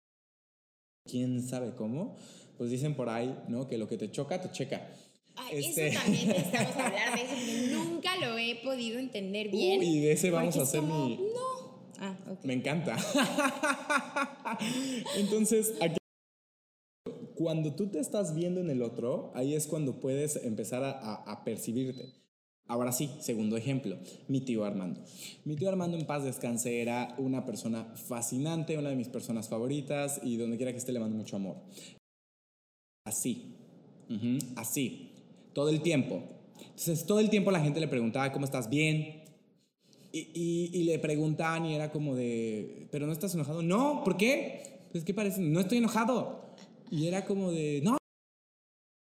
[1.08, 2.16] quién sabe cómo,
[2.58, 3.68] pues dicen por ahí, ¿no?
[3.68, 4.90] Que lo que te choca, te checa.
[5.36, 9.78] Ay, Este- Eso también necesitamos hablar de eso, nunca lo he podido entender bien.
[9.78, 11.53] Uy, de ese vamos a hacer como, mi- No.
[12.00, 12.16] Ah.
[12.42, 12.96] Me encanta.
[15.16, 15.74] Entonces,
[17.34, 22.12] cuando tú te estás viendo en el otro, ahí es cuando puedes empezar a, percibirte.
[22.66, 25.02] Ahora sí, segundo ejemplo, mi tío Armando.
[25.44, 30.20] Mi tío Armando en paz descanse era una persona fascinante, una de mis personas favoritas
[30.22, 31.56] y donde quiera que esté le mando mucho amor.
[33.04, 33.56] Así,
[34.56, 35.12] así,
[35.52, 36.22] todo el tiempo.
[36.56, 38.70] Entonces, todo el tiempo la gente le preguntaba, ¿cómo estás?
[38.70, 39.23] Bien,
[40.14, 43.62] y, y- y le preguntaban y era como de, ¿pero no estás enojado?
[43.62, 44.86] No, ¿por qué?
[44.92, 45.40] Pues, ¿qué parece?
[45.40, 46.54] No estoy enojado.
[46.90, 47.96] Y era como de, no,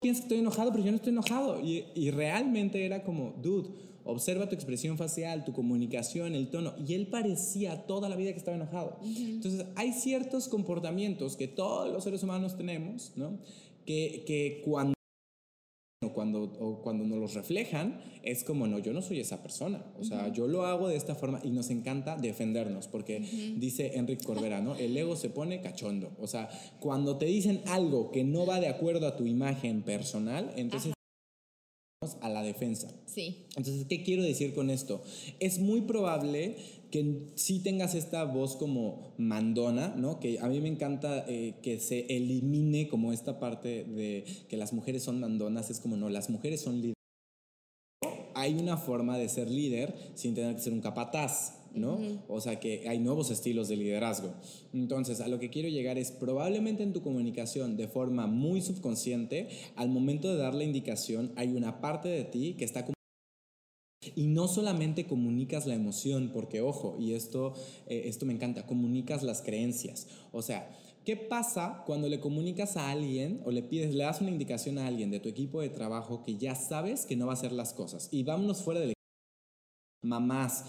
[0.01, 1.61] piensas que estoy enojado, pero yo no estoy enojado.
[1.61, 3.69] Y, y realmente era como, dude,
[4.05, 6.75] observa tu expresión facial, tu comunicación, el tono.
[6.87, 8.99] Y él parecía toda la vida que estaba enojado.
[9.03, 13.39] Entonces, hay ciertos comportamientos que todos los seres humanos tenemos, ¿no?
[13.85, 14.95] Que, que cuando
[16.11, 19.85] o cuando, o cuando nos los reflejan, es como, no, yo no soy esa persona.
[19.99, 23.21] O sea, yo lo hago de esta forma y nos encanta defendernos, porque
[23.57, 24.75] dice Enrique Corbera, ¿no?
[24.75, 26.13] El ego se pone cachondo.
[26.21, 26.49] O sea,
[26.81, 30.93] cuando te dicen algo que no va de acuerdo a tu imagen personal, entonces
[32.01, 32.89] vamos a la defensa.
[33.07, 33.47] Sí.
[33.57, 35.03] Entonces, ¿qué quiero decir con esto?
[35.39, 36.57] Es muy probable
[36.91, 40.21] que sí tengas esta voz como mandona, ¿no?
[40.21, 44.73] Que a mí me encanta eh, que se elimine como esta parte de que las
[44.73, 46.95] mujeres son mandonas, es como no, las mujeres son líderes.
[48.35, 52.01] Hay una forma de ser líder sin tener que ser un capataz, ¿no?
[52.29, 54.33] O sea que hay nuevos estilos de liderazgo.
[54.73, 59.49] Entonces, a lo que quiero llegar es probablemente en tu comunicación de forma muy subconsciente,
[59.77, 62.87] al momento de dar la indicación, hay una parte de ti que está
[64.17, 67.55] y no solamente comunicas la emoción, porque ojo, y esto,
[67.87, 70.09] eh, esto me encanta, comunicas las creencias.
[70.33, 70.71] O sea,
[71.05, 74.87] ¿qué pasa cuando le comunicas a alguien o le pides, le das una indicación a
[74.87, 77.73] alguien de tu equipo de trabajo que ya sabes que no va a hacer las
[77.73, 78.09] cosas?
[78.11, 78.95] Y vámonos fuera del
[80.03, 80.65] mamás,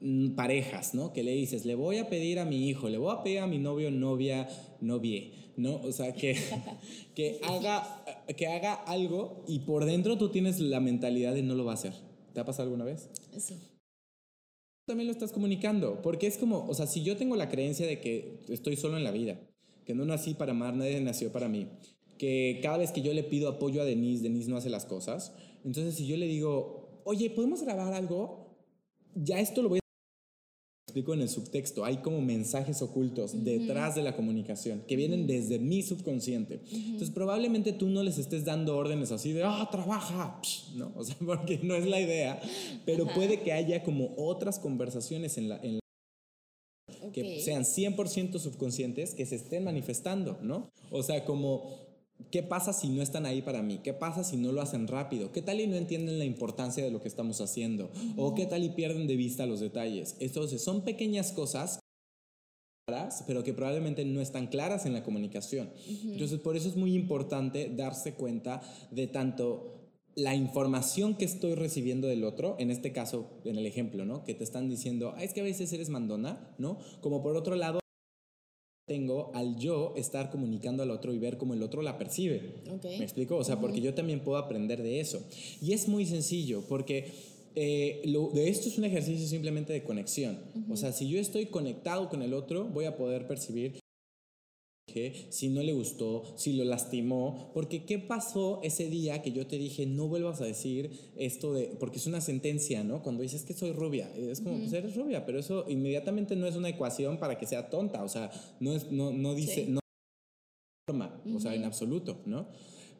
[0.00, 1.12] mm, parejas, ¿no?
[1.12, 3.46] Que le dices, le voy a pedir a mi hijo, le voy a pedir a
[3.46, 4.48] mi novio, novia,
[4.80, 5.76] novie, ¿no?
[5.76, 6.36] O sea, que,
[7.14, 8.04] que, haga,
[8.36, 11.74] que haga algo y por dentro tú tienes la mentalidad de no lo va a
[11.74, 11.94] hacer.
[12.36, 13.08] ¿Te ha pasado alguna vez?
[13.38, 13.56] Sí.
[14.86, 17.98] También lo estás comunicando, porque es como, o sea, si yo tengo la creencia de
[17.98, 19.40] que estoy solo en la vida,
[19.86, 21.66] que no nací para amar, nadie nació para mí,
[22.18, 25.32] que cada vez que yo le pido apoyo a Denise, Denise no hace las cosas,
[25.64, 28.54] entonces si yo le digo, oye, ¿podemos grabar algo?
[29.14, 29.85] Ya esto lo voy a
[30.96, 35.58] explico en el subtexto, hay como mensajes ocultos detrás de la comunicación que vienen desde
[35.58, 36.62] mi subconsciente.
[36.72, 40.40] Entonces, probablemente tú no les estés dando órdenes así de, ah, trabaja,
[40.74, 40.92] ¿no?
[40.96, 42.40] O sea, porque no es la idea,
[42.86, 45.80] pero puede que haya como otras conversaciones en la, en
[47.12, 50.70] que sean 100% subconscientes que se estén manifestando, ¿no?
[50.90, 51.85] O sea, como
[52.30, 53.80] ¿Qué pasa si no están ahí para mí?
[53.82, 55.32] ¿Qué pasa si no lo hacen rápido?
[55.32, 57.90] ¿Qué tal y no entienden la importancia de lo que estamos haciendo?
[58.16, 60.16] ¿O qué tal y pierden de vista los detalles?
[60.20, 61.78] Entonces, son pequeñas cosas
[63.26, 65.70] pero que probablemente no están claras en la comunicación.
[66.04, 68.60] Entonces, por eso es muy importante darse cuenta
[68.92, 74.04] de tanto la información que estoy recibiendo del otro, en este caso, en el ejemplo,
[74.04, 74.22] ¿no?
[74.22, 76.78] Que te están diciendo, es que a veces eres mandona, ¿no?
[77.00, 77.80] Como por otro lado,
[78.86, 82.62] tengo al yo estar comunicando al otro y ver cómo el otro la percibe.
[82.84, 83.36] ¿Me explico?
[83.36, 85.26] O sea, porque yo también puedo aprender de eso.
[85.60, 87.12] Y es muy sencillo, porque
[87.56, 90.38] eh, lo, de esto es un ejercicio simplemente de conexión.
[90.70, 93.80] O sea, si yo estoy conectado con el otro, voy a poder percibir
[95.28, 99.58] si no le gustó, si lo lastimó, porque ¿qué pasó ese día que yo te
[99.58, 103.02] dije no vuelvas a decir esto de, porque es una sentencia, ¿no?
[103.02, 106.56] Cuando dices que soy rubia, es como, pues eres rubia, pero eso inmediatamente no es
[106.56, 108.30] una ecuación para que sea tonta, o sea,
[108.60, 109.80] no, es, no, no dice, no
[110.88, 112.46] forma, o sea, en absoluto, ¿no?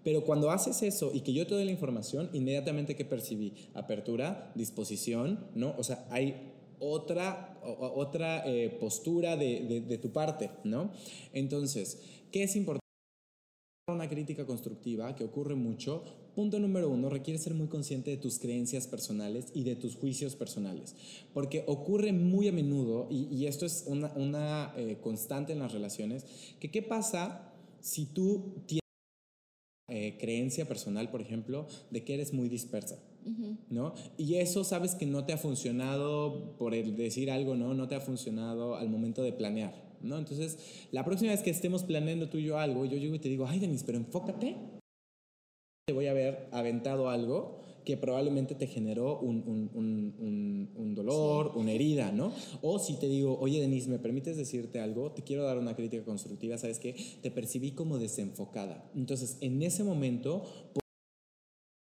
[0.03, 4.53] Pero cuando haces eso y que yo te doy la información, inmediatamente que percibí apertura,
[4.55, 5.75] disposición, ¿no?
[5.79, 10.91] O sea, hay otra, otra eh, postura de, de, tu parte, ¿no?
[11.33, 12.81] Entonces, ¿qué es importante?
[13.89, 16.03] Una crítica constructiva que ocurre mucho.
[16.35, 20.37] Punto número uno, requiere ser muy consciente de tus creencias personales y de tus juicios
[20.37, 20.95] personales,
[21.33, 26.27] porque ocurre muy a menudo, y, esto es una, una eh, constante en las relaciones,
[26.61, 28.86] que qué pasa si tú tienes
[29.89, 32.99] eh, creencia personal, por ejemplo, de que eres muy dispersa.
[33.71, 33.93] ¿no?
[34.17, 37.75] Y eso sabes que no te ha funcionado por el decir algo, ¿no?
[37.75, 40.17] No te ha funcionado al momento de planear, ¿no?
[40.17, 40.59] Entonces,
[40.93, 43.47] la próxima vez que estemos planeando tú y yo algo, yo llego y te digo,
[43.49, 44.57] ay, Denis, pero enfócate.
[45.87, 51.71] Te voy a haber aventado algo que probablemente te generó un, un, un, dolor, una
[51.71, 52.33] herida, ¿no?
[52.61, 55.13] O si te digo, oye, Denise, ¿me permites decirte algo?
[55.13, 56.97] Te quiero dar una crítica constructiva, ¿sabes qué?
[57.23, 58.91] Te percibí como desenfocada.
[58.97, 60.45] Entonces, en ese momento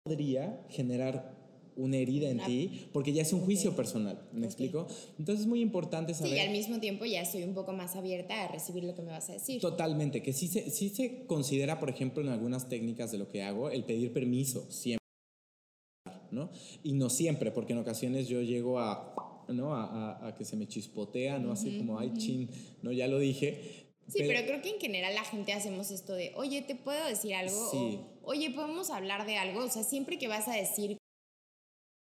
[0.04, 1.42] podría generar
[1.76, 4.86] una herida en ti, porque ya es un juicio personal, ¿me explico?
[5.18, 6.32] Entonces es muy importante saber...
[6.32, 9.02] Sí, y al mismo tiempo ya estoy un poco más abierta a recibir lo que
[9.02, 9.60] me vas a decir.
[9.60, 13.42] Totalmente, que sí se, sí se considera, por ejemplo, en algunas técnicas de lo que
[13.42, 15.03] hago, el pedir permiso, siempre,
[16.34, 16.50] ¿no?
[16.82, 19.74] Y no siempre, porque en ocasiones yo llego a, ¿no?
[19.74, 21.52] A, a, que se me chispotea, ¿no?
[21.52, 22.50] Así como, ay, chin,
[22.82, 22.92] ¿no?
[22.92, 26.62] Ya lo dije, Sí, pero, creo que en general la gente hacemos esto de, oye,
[26.62, 27.70] ¿te puedo decir algo?
[27.70, 28.00] Sí.
[28.22, 29.64] oye, ¿podemos hablar de algo?
[29.64, 30.98] O sea, siempre que vas a decir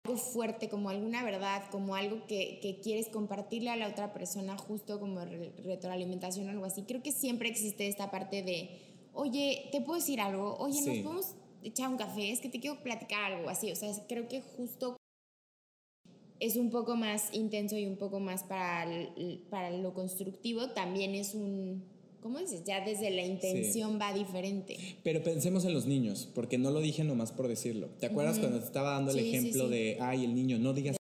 [0.05, 4.57] algo fuerte, como alguna verdad, como algo que, que quieres compartirle a la otra persona,
[4.57, 5.23] justo como
[5.63, 8.69] retroalimentación o algo así, creo que siempre existe esta parte de,
[9.13, 10.57] oye, ¿te puedo decir algo?
[10.57, 12.31] Oye, ¿nos podemos echar un café?
[12.31, 13.71] Es que te quiero platicar algo así.
[13.71, 14.97] O sea, creo que justo
[16.39, 18.85] es un poco más intenso y un poco más para,
[19.49, 21.83] para lo constructivo, también es un,
[22.21, 22.63] ¿cómo dices?
[22.65, 24.77] Ya desde la intención va diferente.
[25.03, 27.89] Pero pensemos en los niños, porque no lo dije nomás por decirlo.
[27.99, 30.97] ¿Te acuerdas cuando te estaba dando el ejemplo de, ay, el niño, no digas...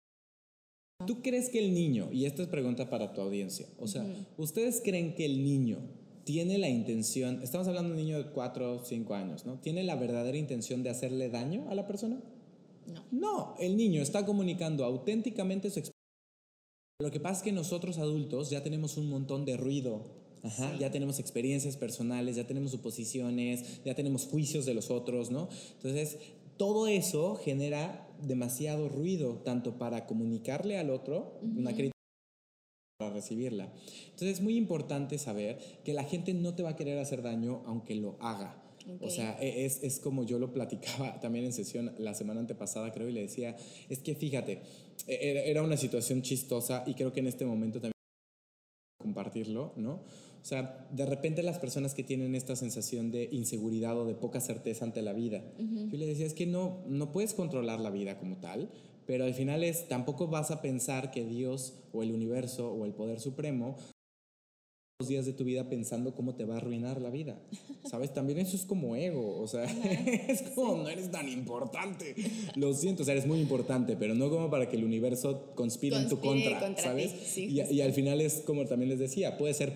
[1.07, 4.05] ¿Tú crees que el niño, y esta es pregunta para tu audiencia, o sea,
[4.37, 5.79] ¿ustedes creen que el niño
[6.29, 9.59] tiene la intención, estamos hablando de un niño de 4 o 5 años, ¿no?
[9.61, 12.21] ¿Tiene la verdadera intención de hacerle daño a la persona?
[12.87, 13.05] No.
[13.11, 15.95] No, el niño está comunicando auténticamente su experiencia.
[17.01, 20.05] Lo que pasa es que nosotros adultos ya tenemos un montón de ruido
[20.79, 25.49] ya tenemos experiencias personales, ya tenemos suposiciones, ya tenemos juicios de los otros, ¿no?
[25.77, 26.19] Entonces,
[26.57, 31.98] todo eso genera demasiado ruido, tanto para comunicarle al otro una crítica
[32.99, 33.73] para recibirla.
[34.07, 37.63] Entonces es muy importante saber que la gente no te va a querer hacer daño
[37.65, 38.61] aunque lo haga.
[39.01, 42.91] O sea, e, es, es, como yo lo platicaba también en sesión la semana antepasada,
[42.91, 43.55] creo, y le decía,
[43.89, 44.63] es que fíjate,
[45.07, 47.93] e, era una situación chistosa y creo que en este momento también
[49.01, 50.03] compartirlo, ¿no?
[50.43, 54.41] O sea, de repente las personas que tienen esta sensación de inseguridad o de poca
[54.41, 58.19] certeza ante la vida, yo le decía, es que no, no puedes controlar la vida
[58.19, 58.71] como tal,
[59.09, 62.93] pero al final es, tampoco vas a pensar que Dios o el universo o el
[62.93, 63.75] poder supremo
[65.01, 67.41] los días de tu vida pensando cómo te va a arruinar la vida.
[67.89, 68.13] ¿Sabes?
[68.13, 69.65] También eso es como ego, o sea,
[70.29, 72.17] es como no eres tan importante.
[72.55, 75.97] Lo siento, o sea, eres muy importante, pero no como para que el universo conspire,
[75.97, 77.39] en tu contra, ¿sabes?
[77.39, 79.75] y, y, al final es como también les decía, puede ser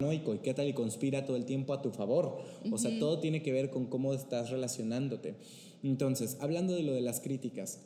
[0.00, 2.38] paranoico y qué tal y conspira todo el tiempo a tu favor.
[2.72, 5.34] O sea, todo tiene que ver con cómo estás relacionándote.
[5.82, 7.80] Entonces, hablando de lo de las críticas,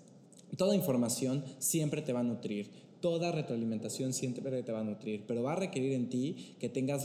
[0.56, 5.42] toda información siempre te va a nutrir toda retroalimentación siempre te va a nutrir, pero
[5.42, 7.04] va a requerir en ti que tengas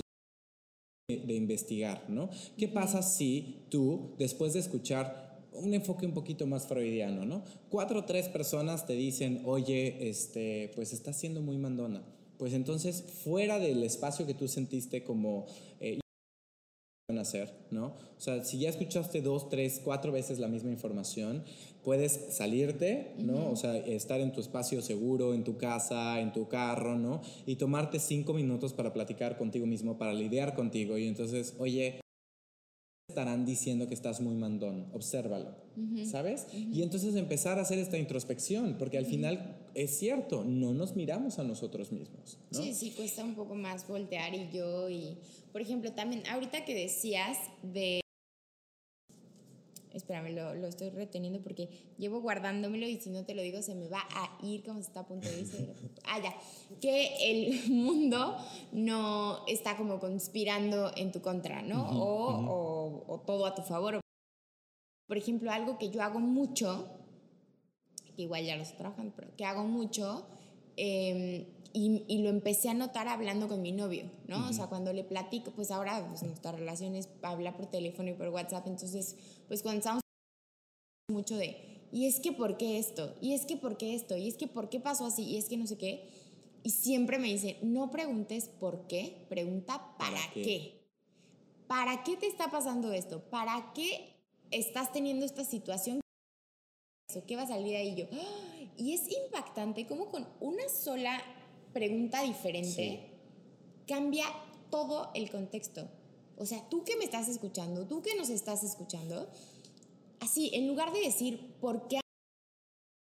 [1.09, 2.29] de, investigar, ¿no?
[2.57, 7.43] ¿Qué pasa si tú, después de escuchar un enfoque un poquito más freudiano, ¿no?
[7.69, 12.03] Cuatro o tres personas te dicen, oye, este, pues estás siendo muy mandona.
[12.37, 15.47] Pues entonces, fuera del espacio que tú sentiste como
[15.79, 15.99] eh,
[17.17, 17.95] hacer, ¿no?
[18.17, 21.43] O sea, si ya escuchaste dos, tres, cuatro veces la misma información,
[21.88, 23.49] puedes salirte, ¿no?
[23.49, 27.21] O sea, estar en tu espacio seguro, en tu casa, en tu carro, ¿no?
[27.45, 30.97] Y tomarte cinco minutos para platicar contigo mismo, para lidiar contigo.
[30.97, 32.01] Y entonces, oye,
[33.07, 35.55] estarán diciendo que estás muy mandón, obsérvalo,
[36.03, 36.47] ¿sabes?
[36.53, 41.39] Y entonces empezar a hacer esta introspección, porque al final es cierto, no nos miramos
[41.39, 42.38] a nosotros mismos.
[42.51, 42.61] ¿no?
[42.61, 45.19] Sí, sí, cuesta un poco más voltear y yo, y
[45.53, 48.01] por ejemplo, también ahorita que decías de
[49.97, 53.75] Espérame, lo, lo, estoy reteniendo porque llevo guardándomelo y si no te lo digo se
[53.75, 55.75] me va a ir como se está a punto de irse.
[56.09, 56.33] Ah, ya.
[56.79, 58.37] Que el mundo
[58.71, 61.85] no está como conspirando en tu contra, ¿no?
[61.89, 63.99] o, o, todo a tu favor.
[65.07, 66.87] Por ejemplo, algo que yo hago mucho,
[68.15, 70.27] que igual ya lo estoy trabajando, pero que hago mucho,
[70.78, 74.49] eh, y, y, lo empecé a notar hablando con mi novio, ¿no?
[74.49, 78.13] O sea, cuando le platico, pues ahora pues, nuestra relación es hablar por teléfono y
[78.13, 79.15] por WhatsApp, entonces,
[79.47, 80.01] pues cuando estamos
[81.09, 84.28] mucho de, y es que por qué esto, y es que por qué esto, y
[84.28, 86.09] es que por qué pasó así, y es que no sé qué,
[86.63, 90.82] y siempre me dice, no preguntes por qué, pregunta para, qué?
[91.67, 93.21] ¿Para qué te está pasando esto?
[93.30, 94.15] ¿Para qué
[94.51, 96.01] estás teniendo esta situación?
[97.26, 98.05] ¿Qué va a salir ahí yo?
[98.76, 101.22] Y es impactante como con una sola
[101.72, 102.99] pregunta diferente,
[103.88, 104.26] cambia
[104.70, 105.88] todo el contexto.
[106.36, 109.30] O sea, tú que me estás escuchando, tú que nos estás escuchando,
[110.20, 112.01] así, en lugar de decir, ¿por qué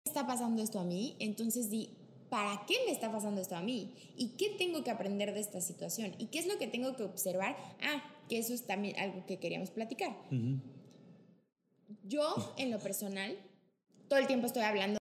[0.05, 1.17] está pasando esto a mí?
[1.19, 1.91] Entonces di,
[2.29, 3.95] ¿para qué me está pasando esto a mí?
[4.19, 6.15] ¿Y qué tengo que aprender de esta situación?
[6.19, 7.57] ¿Y qué es lo que tengo que observar?
[7.81, 10.15] Ah, que eso es también algo que queríamos platicar.
[12.05, 13.37] Yo, en lo personal,
[14.15, 15.01] todo el tiempo estoy hablando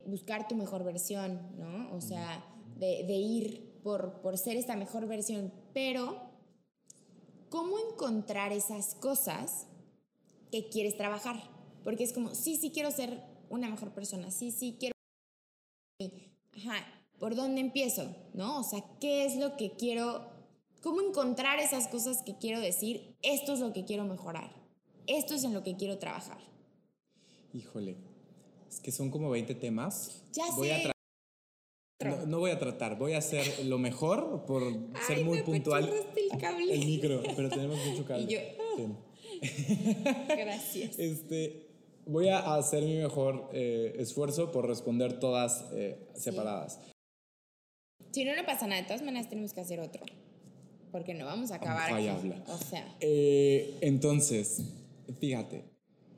[0.00, 1.94] de buscar tu mejor versión, ¿no?
[1.94, 2.42] O sea,
[2.78, 6.18] de, ir por, por ser esta mejor versión, pero
[7.50, 9.66] ¿cómo encontrar esas cosas
[10.50, 11.36] que quieres trabajar?
[11.84, 14.94] Porque es como, sí, sí quiero ser una mejor persona, sí, sí quiero...
[16.56, 16.86] Ajá,
[17.18, 18.16] ¿por dónde empiezo?
[18.32, 18.60] ¿No?
[18.60, 20.30] O sea, ¿qué es lo que quiero...
[20.80, 23.18] ¿Cómo encontrar esas cosas que quiero decir?
[23.20, 24.50] Esto es lo que quiero mejorar.
[25.06, 26.38] Esto es en lo que quiero trabajar.
[27.52, 27.96] Híjole,
[28.68, 30.22] es que son como 20 temas.
[30.32, 30.92] Ya Voy sé.
[32.26, 34.62] No, voy a tratar, voy a hacer lo mejor por
[35.06, 35.90] ser muy puntual.
[36.16, 36.72] El, cable.
[36.72, 38.24] el micro, pero tenemos mucho cable.
[38.24, 38.40] Y yo,
[40.28, 40.98] Gracias.
[40.98, 41.66] Este,
[42.06, 46.80] voy a hacer mi mejor eh, esfuerzo por responder todas eh, separadas.
[48.12, 48.80] Si no, no pasa nada.
[48.80, 50.04] De todas maneras, tenemos que hacer otro.
[50.92, 51.92] Porque no vamos a acabar.
[51.92, 52.08] Aquí.
[52.08, 52.44] Habla.
[52.46, 52.96] O sea.
[53.00, 54.62] Eh, entonces,
[55.20, 55.64] fíjate.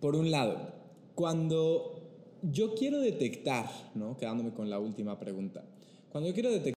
[0.01, 0.80] Por un lado,
[1.21, 4.17] cuando yo quiero detectar, ¿no?
[4.17, 5.63] Quedándome con la última pregunta.
[6.09, 6.73] Cuando yo quiero detectar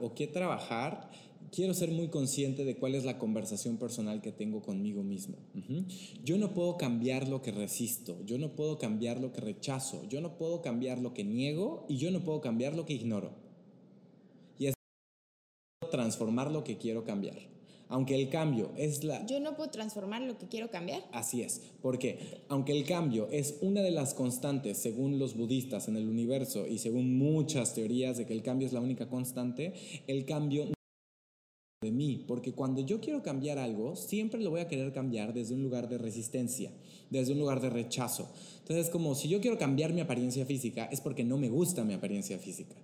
[0.00, 1.10] o quiero trabajar,
[1.52, 5.36] quiero ser muy consciente de cuál es la conversación personal que tengo conmigo mismo.
[6.24, 10.22] Yo no puedo cambiar lo que resisto, yo no puedo cambiar lo que rechazo, yo
[10.22, 13.32] no puedo cambiar lo que niego y yo no puedo cambiar lo que ignoro.
[14.58, 14.74] Y es
[15.90, 17.59] transformar lo que quiero cambiar
[17.90, 19.26] aunque el cambio es la...
[19.26, 21.02] Yo no puedo transformar lo que quiero cambiar.
[21.12, 25.96] Así es, porque aunque el cambio es una de las constantes según los budistas en
[25.96, 29.74] el universo y según muchas teorías de que el cambio es la única constante,
[30.06, 30.66] el cambio
[31.82, 35.54] de mí, porque cuando yo quiero cambiar algo, siempre lo voy a querer cambiar desde
[35.54, 36.70] un lugar de resistencia,
[37.08, 38.30] desde un lugar de rechazo.
[38.58, 41.94] Entonces, como si yo quiero cambiar mi apariencia física, es porque no me gusta mi
[41.94, 42.76] apariencia física.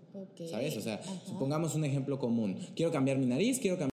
[0.50, 0.78] ¿Sabes?
[0.78, 2.56] O sea, supongamos un ejemplo común.
[2.74, 3.95] Quiero cambiar mi nariz, quiero cambiar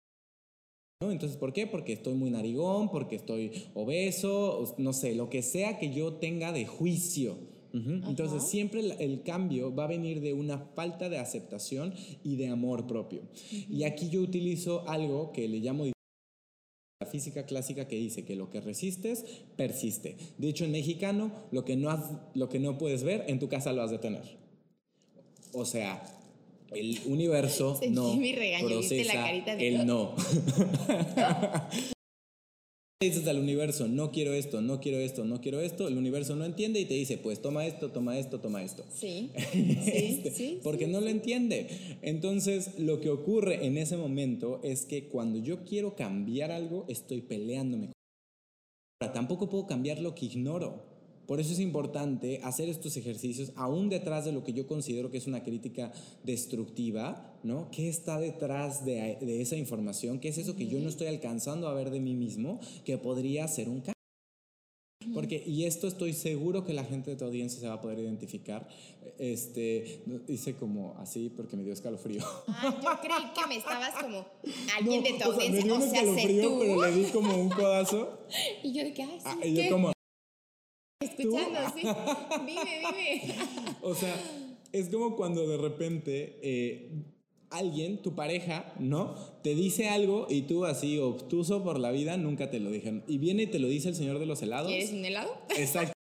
[1.02, 1.66] entonces, ¿por qué?
[1.66, 6.52] Porque estoy muy narigón, porque estoy obeso, no sé, lo que sea que yo tenga
[6.52, 7.38] de juicio.
[7.72, 11.94] Entonces, siempre el, cambio va a venir de una falta de aceptación
[12.24, 13.22] y de amor propio.
[13.70, 18.50] Y aquí yo utilizo algo que le llamo la física clásica que dice que lo
[18.50, 19.24] que resistes
[19.56, 20.18] persiste.
[20.38, 23.72] Dicho en mexicano, lo que no, has, lo que no puedes ver en tu casa
[23.72, 24.38] lo has de tener.
[25.54, 26.04] O sea,
[26.74, 30.16] el universo Sentí no mi regaño, ¿viste la procesa carita de el no.
[33.02, 36.44] dices al universo, no quiero esto, no quiero esto, no quiero esto, el universo no
[36.44, 38.84] entiende y te dice, pues toma esto, toma esto, toma esto.
[38.94, 40.60] Sí, Este, sí, sí.
[40.62, 41.12] porque sí, no lo sí.
[41.14, 41.70] entiende.
[42.02, 47.22] Entonces, lo que ocurre en ese momento es que cuando yo quiero cambiar algo, estoy
[47.22, 47.94] peleándome.
[49.02, 50.99] Ahora, tampoco puedo cambiar lo que ignoro.
[51.30, 55.20] Por eso es importante hacer estos ejercicios, aún detrás de lo que yo considero que
[55.20, 55.92] es una crítica
[56.24, 57.70] destructiva, ¿no?
[57.70, 60.20] ¿Qué está detrás de, de esa información?
[60.20, 63.48] ¿Qué es eso que yo no estoy alcanzando a ver de mí mismo que podría
[63.48, 63.94] ser un cambio?
[65.14, 68.00] Porque, y esto estoy seguro que la gente de tu audiencia se va a poder
[68.00, 68.68] identificar.
[69.20, 72.24] Este, hice como así porque me dio escalofrío.
[72.48, 74.26] Ah, yo creí que me estabas como
[74.76, 77.04] alguien de tu o sea, me audiencia, dio o un sea, escalofrío, pero le di
[77.12, 78.18] como un codazo.
[78.64, 79.92] Y yo de que, ay, sí, Ah, y yo como,
[81.02, 81.88] Escuchando, sí.
[82.46, 83.36] Dime, dime.
[83.82, 84.14] o sea,
[84.74, 86.92] es como cuando de repente eh,
[87.50, 89.16] alguien, tu pareja, ¿no?
[89.42, 93.04] Te dice algo y tú así obtuso por la vida nunca te lo dijeron.
[93.08, 94.68] Y viene y te lo dice el señor de los helados.
[94.68, 95.42] ¿Quieres un helado?
[95.58, 95.94] Exacto.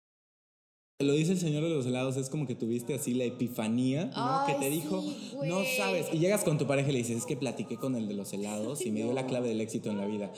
[1.00, 4.12] Lo dice el señor de los helados, es como que tuviste así la epifanía, ¿no?
[4.16, 5.04] Ay, que te dijo,
[5.46, 6.08] no sabes.
[6.12, 8.32] Y llegas con tu pareja y le dices, es que platiqué con el de los
[8.32, 10.32] helados y me dio la clave del éxito en la vida.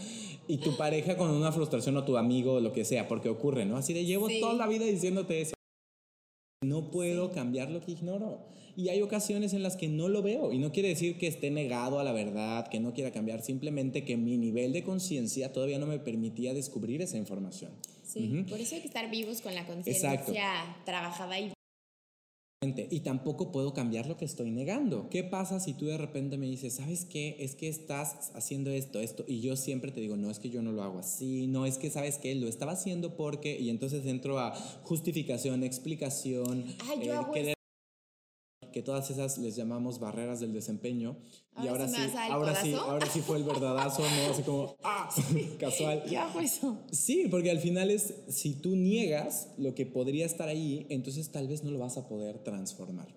[0.49, 3.65] Y tu pareja con una frustración o tu amigo o lo que sea, porque ocurre,
[3.65, 3.79] ¿no?
[3.79, 4.39] Así de llevo Sí.
[4.39, 5.55] toda la vida diciéndote eso.
[6.63, 8.41] No puedo cambiar lo que ignoro.
[8.77, 10.53] Y hay ocasiones en las que no lo veo.
[10.53, 14.05] Y no quiere decir que esté negado a la verdad, que no quiera cambiar, simplemente
[14.05, 17.73] que mi nivel de conciencia todavía no me permitía descubrir esa información.
[18.13, 21.53] Sí, por eso hay que estar vivos con la conciencia trabajada y
[22.91, 25.09] Y tampoco puedo cambiar lo que estoy negando.
[25.09, 27.37] ¿Qué pasa si tú de repente me dices, ¿sabes qué?
[27.39, 30.61] Es que estás haciendo esto, esto, y yo siempre te digo, no es que yo
[30.61, 32.35] no lo hago así, no es que, ¿sabes qué?
[32.35, 37.55] Lo estaba haciendo porque, y entonces entro a justificación, explicación, Ay, yo hago querer-
[38.73, 41.17] que todas esas les llamamos barreras del desempeño.
[41.63, 41.97] y Ahora sí
[42.31, 44.33] ahora sí, ahora sí fue el verdadazo, ¿no?
[44.33, 45.09] Así como, ¡ah!
[45.59, 46.05] Casual.
[46.09, 46.79] yo hago eso.
[46.91, 51.49] Sí, porque al final es, si tú niegas lo que podría estar ahí, entonces tal
[51.49, 53.09] vez no lo vas a poder transformar.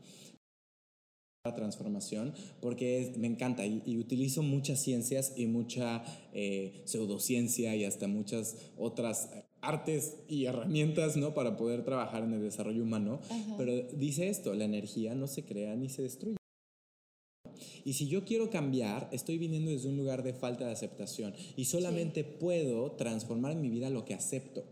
[1.45, 6.01] La transformación, porque me encanta y, y utilizo muchas ciencias y mucha
[6.31, 11.33] eh, pseudociencia y hasta muchas otras eh, artes y herramientas, ¿no?
[11.33, 13.19] Para poder trabajar en el desarrollo humano.
[13.57, 16.37] Pero dice esto, la energía no se crea ni se destruye.
[17.85, 21.65] Y si yo quiero cambiar, estoy viniendo desde un lugar de falta de aceptación y
[21.65, 24.63] solamente puedo transformar en mi vida lo que acepto.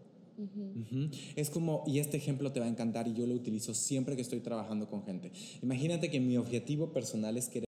[1.36, 4.22] Es como, y este ejemplo te va a encantar y yo lo utilizo siempre que
[4.22, 5.32] estoy trabajando con gente.
[5.62, 7.66] Imagínate que mi objetivo personal es querer...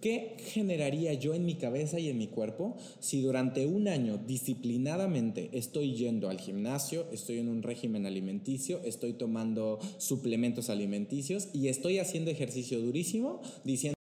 [0.00, 5.50] ¿Qué generaría yo en mi cabeza y en mi cuerpo si durante un año disciplinadamente
[5.52, 11.98] estoy yendo al gimnasio, estoy en un régimen alimenticio, estoy tomando suplementos alimenticios y estoy
[11.98, 13.94] haciendo ejercicio durísimo diciendo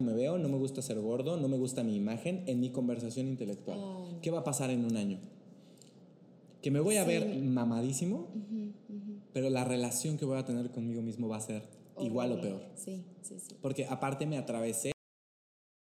[0.00, 3.28] me veo, no me gusta ser gordo, no me gusta mi imagen en mi conversación
[3.28, 3.78] intelectual?
[3.80, 4.06] Oh.
[4.22, 5.18] ¿Qué va a pasar en un año?
[6.62, 7.08] Que me voy a Sí.
[7.08, 8.28] ver mamadísimo,
[9.32, 11.62] pero la relación que voy a tener conmigo mismo va a ser
[12.00, 12.58] igual o Horrible.
[12.58, 12.70] peor.
[12.76, 13.56] Sí, sí, sí.
[13.60, 14.92] Porque aparte me atravesé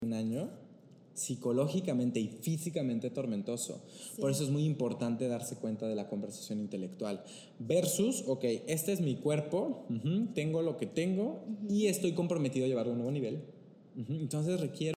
[0.02, 0.50] un año
[1.14, 3.84] psicológicamente y físicamente tormentoso.
[4.18, 7.22] Por eso es muy importante darse cuenta de la conversación intelectual.
[7.58, 12.68] Versus, ok, este es mi cuerpo, ujú, tengo lo que tengo y estoy comprometido a
[12.68, 13.42] llevarlo a un nuevo nivel.
[13.96, 14.94] Ujú, Entonces requiero,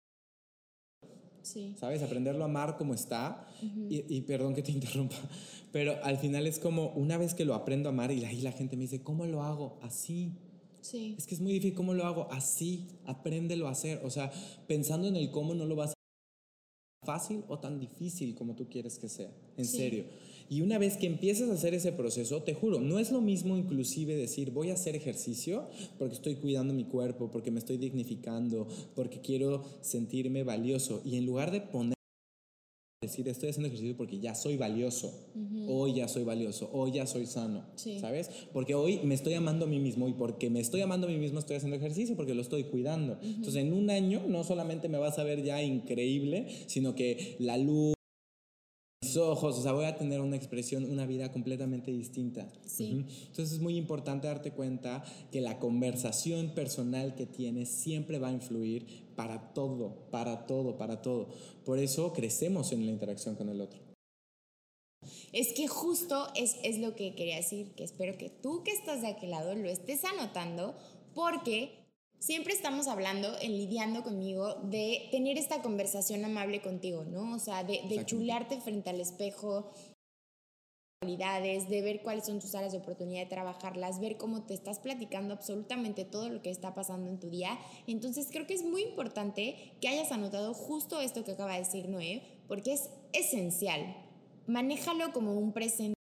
[1.42, 1.74] Sí.
[1.78, 2.02] ¿sabes?
[2.02, 3.46] Aprenderlo a amar como está.
[3.88, 5.16] y, y perdón que te interrumpa,
[5.72, 8.52] pero al final es como una vez que lo aprendo a amar y ahí la
[8.52, 9.78] gente me dice, ¿cómo lo hago?
[9.82, 10.32] Así.
[10.82, 11.14] Sí.
[11.18, 11.74] Es que es muy difícil.
[11.74, 12.28] ¿Cómo lo hago?
[12.30, 12.88] Así.
[13.04, 14.00] Apréndelo a hacer.
[14.04, 14.30] O sea,
[14.66, 15.94] pensando en el cómo no lo vas a
[17.06, 19.30] fácil o tan difícil como tú quieres que sea.
[19.56, 19.76] En Sí.
[19.78, 20.04] serio.
[20.48, 23.56] Y una vez que empieces a hacer ese proceso, te juro, no es lo mismo
[23.56, 28.66] inclusive decir voy a hacer ejercicio porque estoy cuidando mi cuerpo, porque me estoy dignificando,
[28.96, 31.02] porque quiero sentirme valioso.
[31.04, 31.94] Y en lugar de poner
[33.02, 35.10] decir estoy haciendo ejercicio porque ya soy valioso,
[35.68, 37.98] hoy ya soy valioso, hoy ya soy sano, Sí.
[37.98, 38.28] ¿sabes?
[38.52, 41.16] Porque hoy me estoy amando a mí mismo y porque me estoy amando a mí
[41.16, 43.18] mismo estoy haciendo ejercicio porque lo estoy cuidando.
[43.22, 47.56] Entonces en un año no solamente me vas a ver ya increíble, sino que la
[47.56, 47.94] luz,
[49.10, 52.48] mis ojos, o sea, voy a tener una expresión, una vida completamente distinta.
[52.64, 53.04] Sí.
[53.26, 55.02] Entonces es muy importante darte cuenta
[55.32, 58.86] que la conversación personal que tienes siempre va a influir
[59.16, 61.28] para todo, para todo, para todo.
[61.64, 63.80] Por eso crecemos en la interacción con el otro.
[65.32, 69.00] Es que justo es, es lo que quería decir, que espero que tú que estás
[69.00, 70.74] de aquel lado lo estés anotando,
[71.14, 71.80] porque
[72.20, 77.34] siempre estamos hablando, en lidiando conmigo, de tener esta conversación amable contigo, ¿no?
[77.34, 79.72] O sea, de, de chularte frente al espejo,
[81.02, 85.32] de ver cuáles son tus áreas de oportunidad de trabajarlas, ver cómo te estás platicando
[85.32, 87.58] absolutamente todo lo que está pasando en tu día.
[87.86, 91.88] Entonces creo que es muy importante que hayas anotado justo esto que acaba de decir
[91.88, 93.96] Noé, porque es esencial.
[94.46, 95.94] Manéjalo como un presente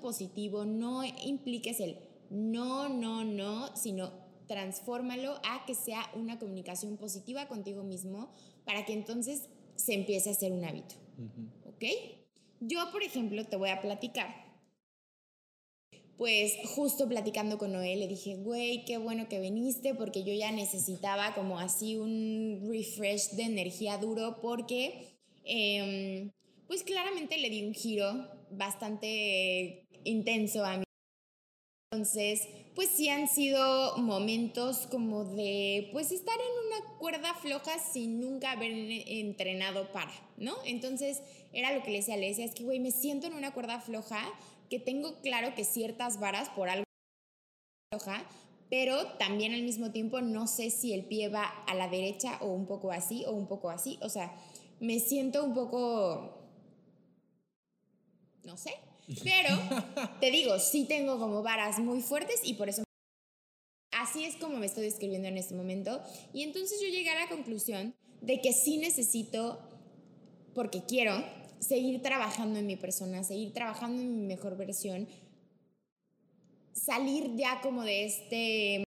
[0.00, 1.98] positivo, no impliques el
[2.30, 4.12] no, no, no, sino
[4.50, 8.32] transfórmalo a que sea una comunicación positiva contigo mismo
[8.64, 10.96] para que entonces se empiece a hacer un hábito.
[11.68, 11.84] ¿Ok?
[12.58, 14.34] Yo, por ejemplo, te voy a platicar.
[16.16, 20.50] Pues justo platicando con Noé, le dije, güey, qué bueno que viniste porque yo ya
[20.50, 26.32] necesitaba como así un refresh de energía duro porque, em,
[26.66, 30.84] pues claramente le di un giro bastante intenso a mí.
[31.92, 38.20] Entonces, pues sí han sido momentos como de, pues estar en una cuerda floja sin
[38.20, 40.54] nunca haber entrenado para, ¿no?
[40.64, 43.52] Entonces, era lo que le decía, le decía, es que, güey, me siento en una
[43.52, 44.22] cuerda floja,
[44.68, 46.84] que tengo claro que ciertas varas por algo
[47.90, 48.24] floja,
[48.70, 52.46] pero también al mismo tiempo no sé si el pie va a la derecha o
[52.46, 54.32] un poco así o un poco así, o sea,
[54.78, 56.48] me siento un poco,
[58.44, 58.74] no sé,
[59.22, 59.58] pero
[60.20, 62.82] te digo, sí tengo como varas muy fuertes y por eso...
[63.92, 66.00] Así es como me estoy describiendo en este momento.
[66.32, 69.60] Y entonces yo llegué a la conclusión de que sí necesito,
[70.54, 71.22] porque quiero,
[71.58, 75.08] seguir trabajando en mi persona, seguir trabajando en mi mejor versión,
[76.72, 78.84] salir ya como de este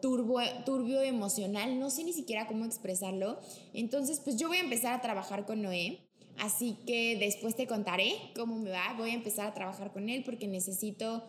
[0.00, 3.40] turbo, turbio emocional, no sé ni siquiera cómo expresarlo.
[3.72, 6.00] Entonces, pues yo voy a empezar a trabajar con Noé
[6.38, 8.94] Así que después te contaré cómo me va.
[8.96, 11.24] Voy a empezar a trabajar con él porque necesito...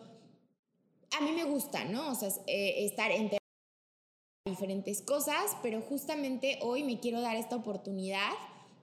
[1.16, 2.10] A mí me gusta, ¿no?
[2.10, 3.30] O sea, eh, estar en
[4.44, 8.32] diferentes cosas, pero justamente hoy me quiero dar esta oportunidad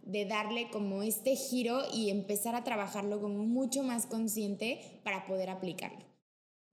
[0.03, 5.49] de darle como este giro y empezar a trabajarlo como mucho más consciente para poder
[5.49, 6.05] aplicarlo.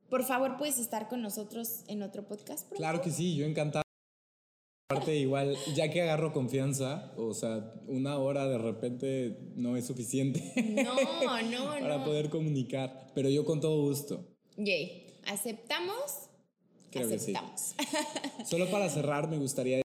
[0.09, 2.71] Por favor, puedes estar con nosotros en otro podcast.
[2.73, 3.88] Claro que sí, yo encantado.
[4.91, 10.43] Aparte, igual, ya que agarro confianza, o sea, una hora de repente no es suficiente.
[10.83, 14.25] No, no, para poder comunicar, pero yo con todo gusto.
[14.57, 16.31] Yay, ¿aceptamos?
[16.91, 17.75] Creo aceptamos.
[17.77, 18.45] Que sí.
[18.47, 19.83] Solo para cerrar, me gustaría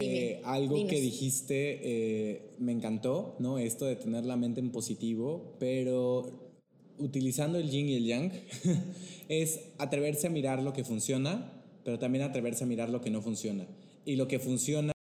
[0.00, 3.58] eh, algo que dijiste, eh, me encantó, ¿no?
[3.58, 6.54] Esto de tener la mente en positivo, pero
[6.98, 8.32] utilizando el yin y el yang,
[9.28, 13.22] es atreverse a mirar lo que funciona, pero también atreverse a mirar lo que no
[13.22, 13.66] funciona
[14.08, 14.92] y lo que funciona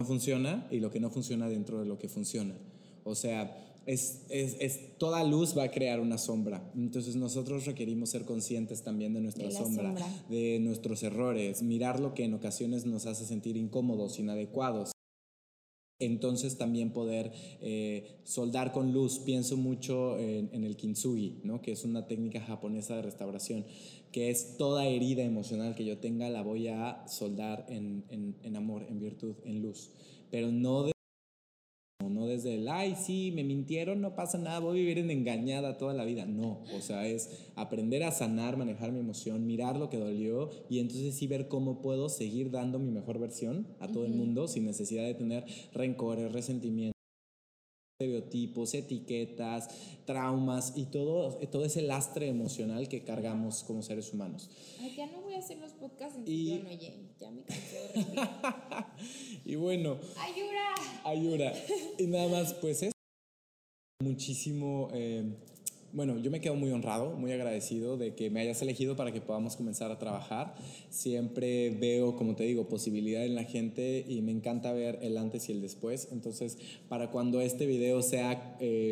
[0.00, 2.54] no funciona y lo que no funciona dentro de lo que funciona.
[3.04, 6.72] O sea, es, es, toda luz va a crear una sombra.
[6.74, 9.94] Entonces nosotros requerimos ser conscientes también de nuestra sombra,
[10.30, 14.92] de nuestros errores, mirar lo que en ocasiones nos hace sentir incómodos, inadecuados
[15.98, 19.18] entonces también poder eh, soldar con luz.
[19.20, 21.60] Pienso mucho en, el kintsugi, ¿no?
[21.60, 23.64] que es una técnica japonesa de restauración,
[24.12, 28.86] que es toda herida emocional que yo tenga la voy a soldar en, en amor,
[28.88, 29.90] en virtud, en luz,
[30.30, 30.97] pero no de
[32.28, 35.94] desde el, ay, sí, me mintieron, no pasa nada, voy a vivir en engañada toda
[35.94, 36.26] la vida.
[36.26, 40.78] No, o sea, es aprender a sanar, manejar mi emoción, mirar lo que dolió y
[40.78, 44.64] entonces sí ver cómo puedo seguir dando mi mejor versión a todo el mundo sin
[44.64, 46.97] necesidad de tener rencores, resentimientos
[48.00, 49.68] estereotipos, etiquetas,
[50.04, 54.50] traumas y todo, todo ese lastre emocional que cargamos como seres humanos.
[54.78, 56.60] Ay, ya no voy a hacer los podcasts en y...
[56.60, 57.42] oye, ya me
[59.44, 59.98] Y bueno.
[60.16, 60.74] ¡Ayura!
[61.02, 61.52] Ayura.
[61.98, 62.92] Y nada más, pues es
[64.00, 64.90] muchísimo...
[64.92, 65.34] Eh,
[65.92, 69.20] bueno, yo me quedo muy honrado, muy agradecido de que me hayas elegido para que
[69.20, 70.54] podamos comenzar a trabajar.
[70.90, 75.48] Siempre veo, como te digo, posibilidad en la gente y me encanta ver el antes
[75.48, 76.08] y el después.
[76.12, 76.58] Entonces,
[76.88, 78.90] para cuando este video sea, eh,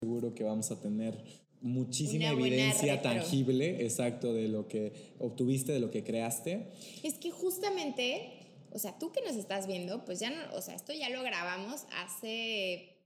[0.00, 1.24] seguro que vamos a tener
[1.60, 6.68] muchísima evidencia tangible, exacto, de lo que obtuviste, de lo que creaste.
[7.02, 8.30] Es que justamente,
[8.72, 11.22] o sea, tú que nos estás viendo, pues ya no, o sea, esto ya lo
[11.22, 12.96] grabamos hace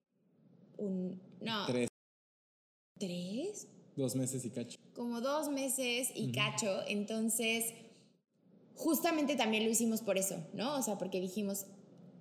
[0.77, 1.89] un, no, tres
[2.99, 3.69] ¿Tres?
[3.97, 4.79] Dos meses y cacho.
[4.95, 6.81] Como dos meses y cacho.
[6.87, 7.75] Entonces,
[8.75, 10.77] justamente también lo hicimos por eso, ¿no?
[10.77, 11.67] O sea, porque dijimos,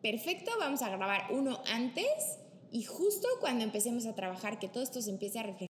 [0.02, 2.38] perfecto, vamos a grabar uno antes
[2.72, 5.70] y justo cuando empecemos a trabajar, que todo esto se empiece a reflejar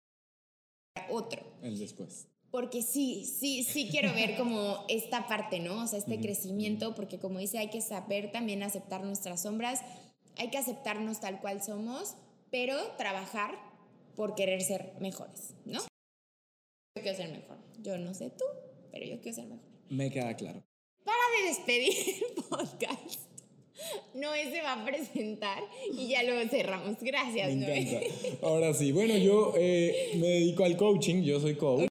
[1.11, 1.43] otro.
[1.63, 2.29] El después.
[2.51, 5.83] Porque sí, sí, sí quiero ver como esta parte, ¿no?
[5.83, 9.81] O sea, este crecimiento, porque como dice, hay que saber también aceptar nuestras sombras,
[10.37, 12.15] hay que aceptarnos tal cual somos,
[12.51, 13.59] pero trabajar
[14.17, 15.81] por querer ser mejores, ¿no?
[16.97, 17.57] Yo quiero ser mejor.
[17.81, 18.45] Yo no sé tú,
[18.93, 19.65] pero yo quiero ser mejor.
[19.91, 20.63] Me queda claro.
[21.05, 21.93] Para de despedir
[22.37, 23.21] el podcast.
[24.15, 25.63] Noé se va a presentar
[25.93, 26.97] y ya lo cerramos.
[27.01, 27.79] Gracias, Me Noé.
[27.81, 28.39] encanta.
[28.47, 31.89] Ahora sí, bueno, yo eh, me dedico al coaching, yo soy coach.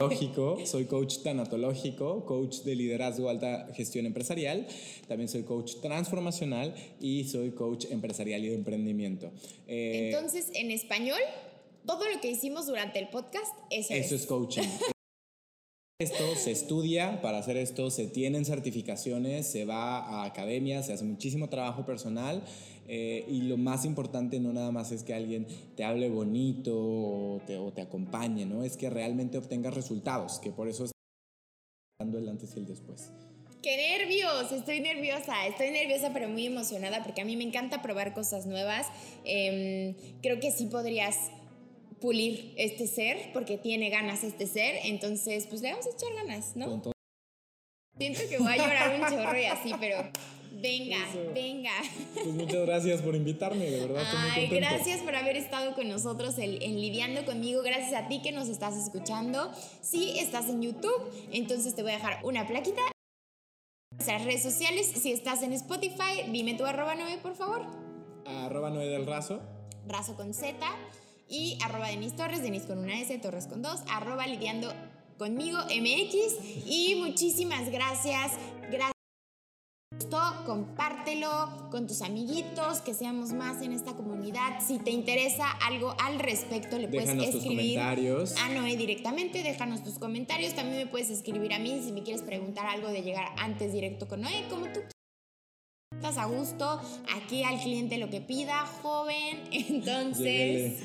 [0.00, 4.64] Lógico, soy coach tanatológico, coach de liderazgo alta gestión empresarial,
[5.08, 9.32] también soy coach transformacional y soy coach empresarial y de emprendimiento.
[9.66, 11.18] Eh, Entonces, en español,
[11.84, 14.20] todo lo que hicimos durante el podcast, eso, eso es.
[14.20, 14.62] es coaching.
[16.00, 21.02] Esto se estudia, para hacer esto se tienen certificaciones, se va a academias, se hace
[21.02, 22.44] muchísimo trabajo personal
[22.88, 27.40] eh, y lo más importante no nada más es que alguien te hable bonito o
[27.46, 28.64] te, o te acompañe, ¿no?
[28.64, 30.92] Es que realmente obtengas resultados, que por eso es
[32.00, 33.12] dando el antes y el después.
[33.62, 34.52] ¡Qué nervios!
[34.52, 38.86] Estoy nerviosa, estoy nerviosa pero muy emocionada porque a mí me encanta probar cosas nuevas.
[39.24, 41.30] Em, creo que sí podrías
[42.00, 46.56] pulir este ser porque tiene ganas este ser, entonces pues le vamos a echar ganas,
[46.56, 46.82] ¿no?
[47.98, 49.96] Siento que voy a llorar un chorro y así, pero
[50.52, 51.32] venga, Eso.
[51.34, 51.72] venga.
[52.14, 55.88] Pues muchas gracias por invitarme, de verdad estoy muy Ay, gracias por haber estado con
[55.88, 57.62] nosotros en, en Lidiando conmigo.
[57.62, 59.50] Gracias a ti que nos estás escuchando.
[59.82, 62.82] Si estás en YouTube, entonces te voy a dejar una plaquita.
[63.92, 64.86] Nuestras redes sociales.
[64.86, 67.66] Si estás en Spotify, dime tu arroba 9, por favor.
[68.26, 69.40] Arroba Noé del Razo.
[69.86, 70.56] Razo con Z.
[71.28, 73.80] Y arroba Denis Torres, Denis con una S, Torres con dos.
[73.90, 74.72] Arroba Lidiando
[75.18, 76.66] conmigo, MX.
[76.66, 78.32] Y muchísimas gracias.
[79.98, 84.60] Gustó, compártelo con tus amiguitos, que seamos más en esta comunidad.
[84.64, 88.36] Si te interesa algo al respecto, le puedes tus escribir comentarios.
[88.36, 90.54] a Noé directamente, déjanos tus comentarios.
[90.54, 94.06] También me puedes escribir a mí si me quieres preguntar algo de llegar antes directo
[94.06, 94.80] con Noé, como tú
[95.98, 96.80] Estás a gusto,
[97.12, 99.42] aquí al cliente lo que pida, joven.
[99.50, 100.80] Entonces,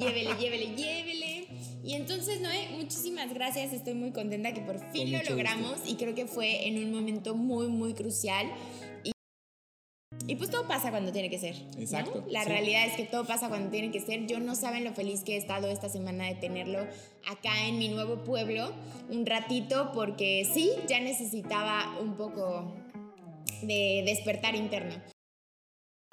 [0.00, 1.17] llévele, llévele, llévele.
[1.88, 3.72] Y entonces, Noé, muchísimas gracias.
[3.72, 7.34] Estoy muy contenta que por fin lo logramos y creo que fue en un momento
[7.34, 8.46] muy, muy crucial.
[9.04, 9.12] Y,
[10.26, 11.56] y pues todo pasa cuando tiene que ser.
[11.58, 11.80] ¿no?
[11.80, 12.50] Exacto, La sí.
[12.50, 14.26] realidad es que todo pasa cuando tiene que ser.
[14.26, 16.80] Yo no saben lo feliz que he estado esta semana de tenerlo
[17.26, 18.70] acá en mi nuevo pueblo
[19.08, 22.70] un ratito porque sí, ya necesitaba un poco
[23.62, 24.94] de despertar interno.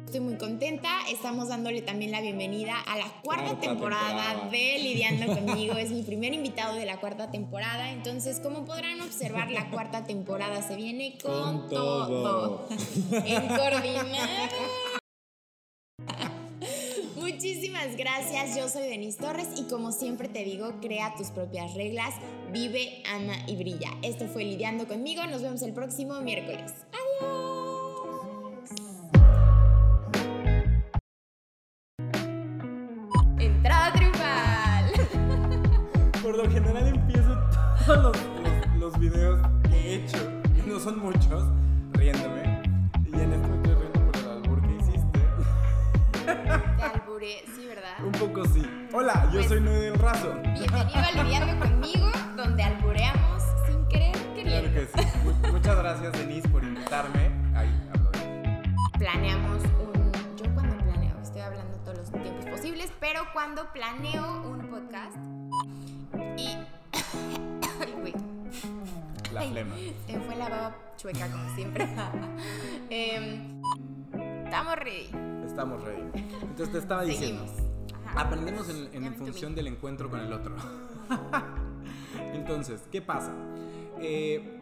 [0.06, 4.50] Estoy muy contenta, estamos dándole también la bienvenida a la cuarta Cuarta temporada, temporada.
[4.52, 5.74] de Lidiando conmigo.
[5.74, 10.62] Es mi primer invitado de la cuarta temporada, entonces como podrán observar, la cuarta temporada
[10.62, 12.08] se viene con, Con todo.
[12.08, 12.68] todo.
[13.26, 14.50] en coordinar.
[17.18, 22.14] Muchísimas gracias, yo soy Denise Torres y como siempre te digo, crea tus propias reglas,
[22.54, 23.90] vive, ama y brilla.
[24.04, 26.72] Esto fue Lidiando conmigo, nos vemos el próximo miércoles.
[26.94, 27.55] Adiós.
[37.86, 40.18] Todos los, los, los videos que he hecho,
[40.66, 41.44] y no son muchos,
[41.94, 42.62] riéndome.
[43.06, 45.20] Y en me estoy riendo por el albur que hiciste.
[46.26, 48.04] Te alburé, sí, ¿verdad?
[48.04, 48.66] Un poco sí.
[48.94, 50.34] Hola, yo Pues- soy Noé del Razo.
[50.42, 54.70] Bienvenido a Lidiando conmigo, donde albureamos sin querer queriendo.
[54.72, 55.08] Claro que sí.
[55.24, 57.32] Mu- Muchas gracias, Denise, por invitarme.
[57.56, 58.12] Ahí, hablo
[58.98, 60.12] planeamos un.
[60.38, 65.18] Yo cuando planeo, estoy hablando todos los tiempos posibles, pero cuando planeo un podcast
[66.38, 66.58] y.
[69.34, 69.76] La flema.
[70.08, 71.88] Se fue la baba chueca, como siempre.
[72.90, 73.62] Em,
[74.46, 75.10] estamos ready.
[75.46, 76.24] Estamos ready.
[76.42, 77.46] Entonces te estaba diciendo.
[78.16, 80.56] Aprendemos en, función del encuentro con el otro.
[82.34, 83.34] Entonces, ¿qué pasa?
[84.00, 84.62] Eh,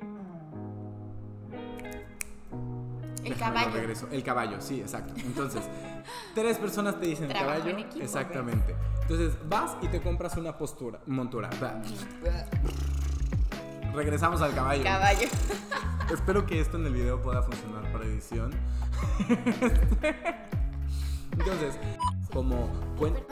[3.23, 3.71] El caballo.
[3.71, 4.07] regreso.
[4.11, 5.13] El caballo, sí, exacto.
[5.17, 5.61] Entonces,
[6.35, 7.77] tres personas te dicen Trabajo caballo.
[7.77, 8.75] en equipo, exactamente.
[9.01, 11.49] Entonces, vas y te compras una postura, montura.
[13.93, 14.83] Regresamos al caballo.
[14.83, 15.27] Caballo.
[16.11, 18.51] Espero que esto en el video pueda funcionar para edición.
[21.31, 21.79] Entonces,
[22.33, 22.65] como
[23.05, 23.25] ¿eh?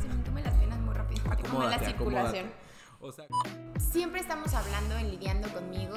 [0.00, 1.22] Se me entumen las muy rápido.
[1.50, 2.46] Como la circulación.
[3.00, 3.26] O sea,
[3.78, 5.96] Siempre estamos hablando en lidiando conmigo.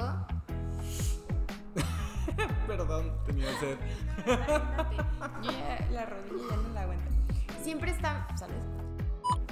[2.66, 3.76] perdón, tenía sed.
[5.42, 7.10] Yo ya la rodilla ya no la aguanto.
[7.62, 8.26] Siempre está.
[8.36, 8.89] Salud.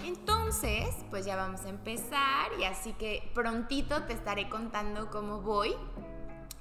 [0.09, 5.75] Entonces, pues ya vamos a empezar y así que prontito te estaré contando cómo voy.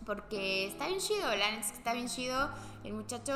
[0.05, 2.49] Porque está bien chido, la neta es que está bien chido.
[2.83, 3.33] El muchacho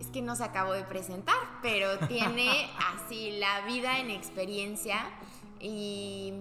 [0.00, 5.10] es que no se acabó de presentar, pero tiene así la vida en experiencia
[5.60, 6.32] y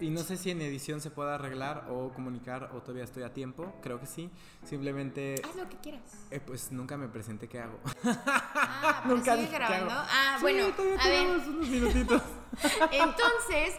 [0.00, 3.32] Y no sé si en edición se puede arreglar o comunicar o todavía estoy a
[3.32, 3.72] tiempo.
[3.80, 4.30] Creo que sí.
[4.64, 6.02] Simplemente, haz lo que quieras.
[6.30, 7.78] eh, pues nunca me presenté qué hago.
[8.04, 9.94] Ah, pero Nunca sigue grabando.
[9.94, 11.20] Ah, Sí, bueno, todavía a ver.
[11.22, 12.22] tenemos unos minutitos.
[12.92, 13.76] Entonces,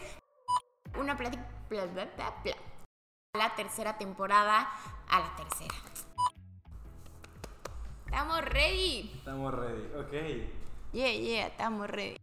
[0.98, 1.46] una plática.
[1.68, 2.08] bla.
[3.34, 4.66] La tercera temporada
[5.08, 5.74] a la tercera.
[8.06, 9.10] Estamos ready.
[9.18, 10.92] Estamos ready, ok.
[10.92, 12.16] Yeah, yeah, estamos ready.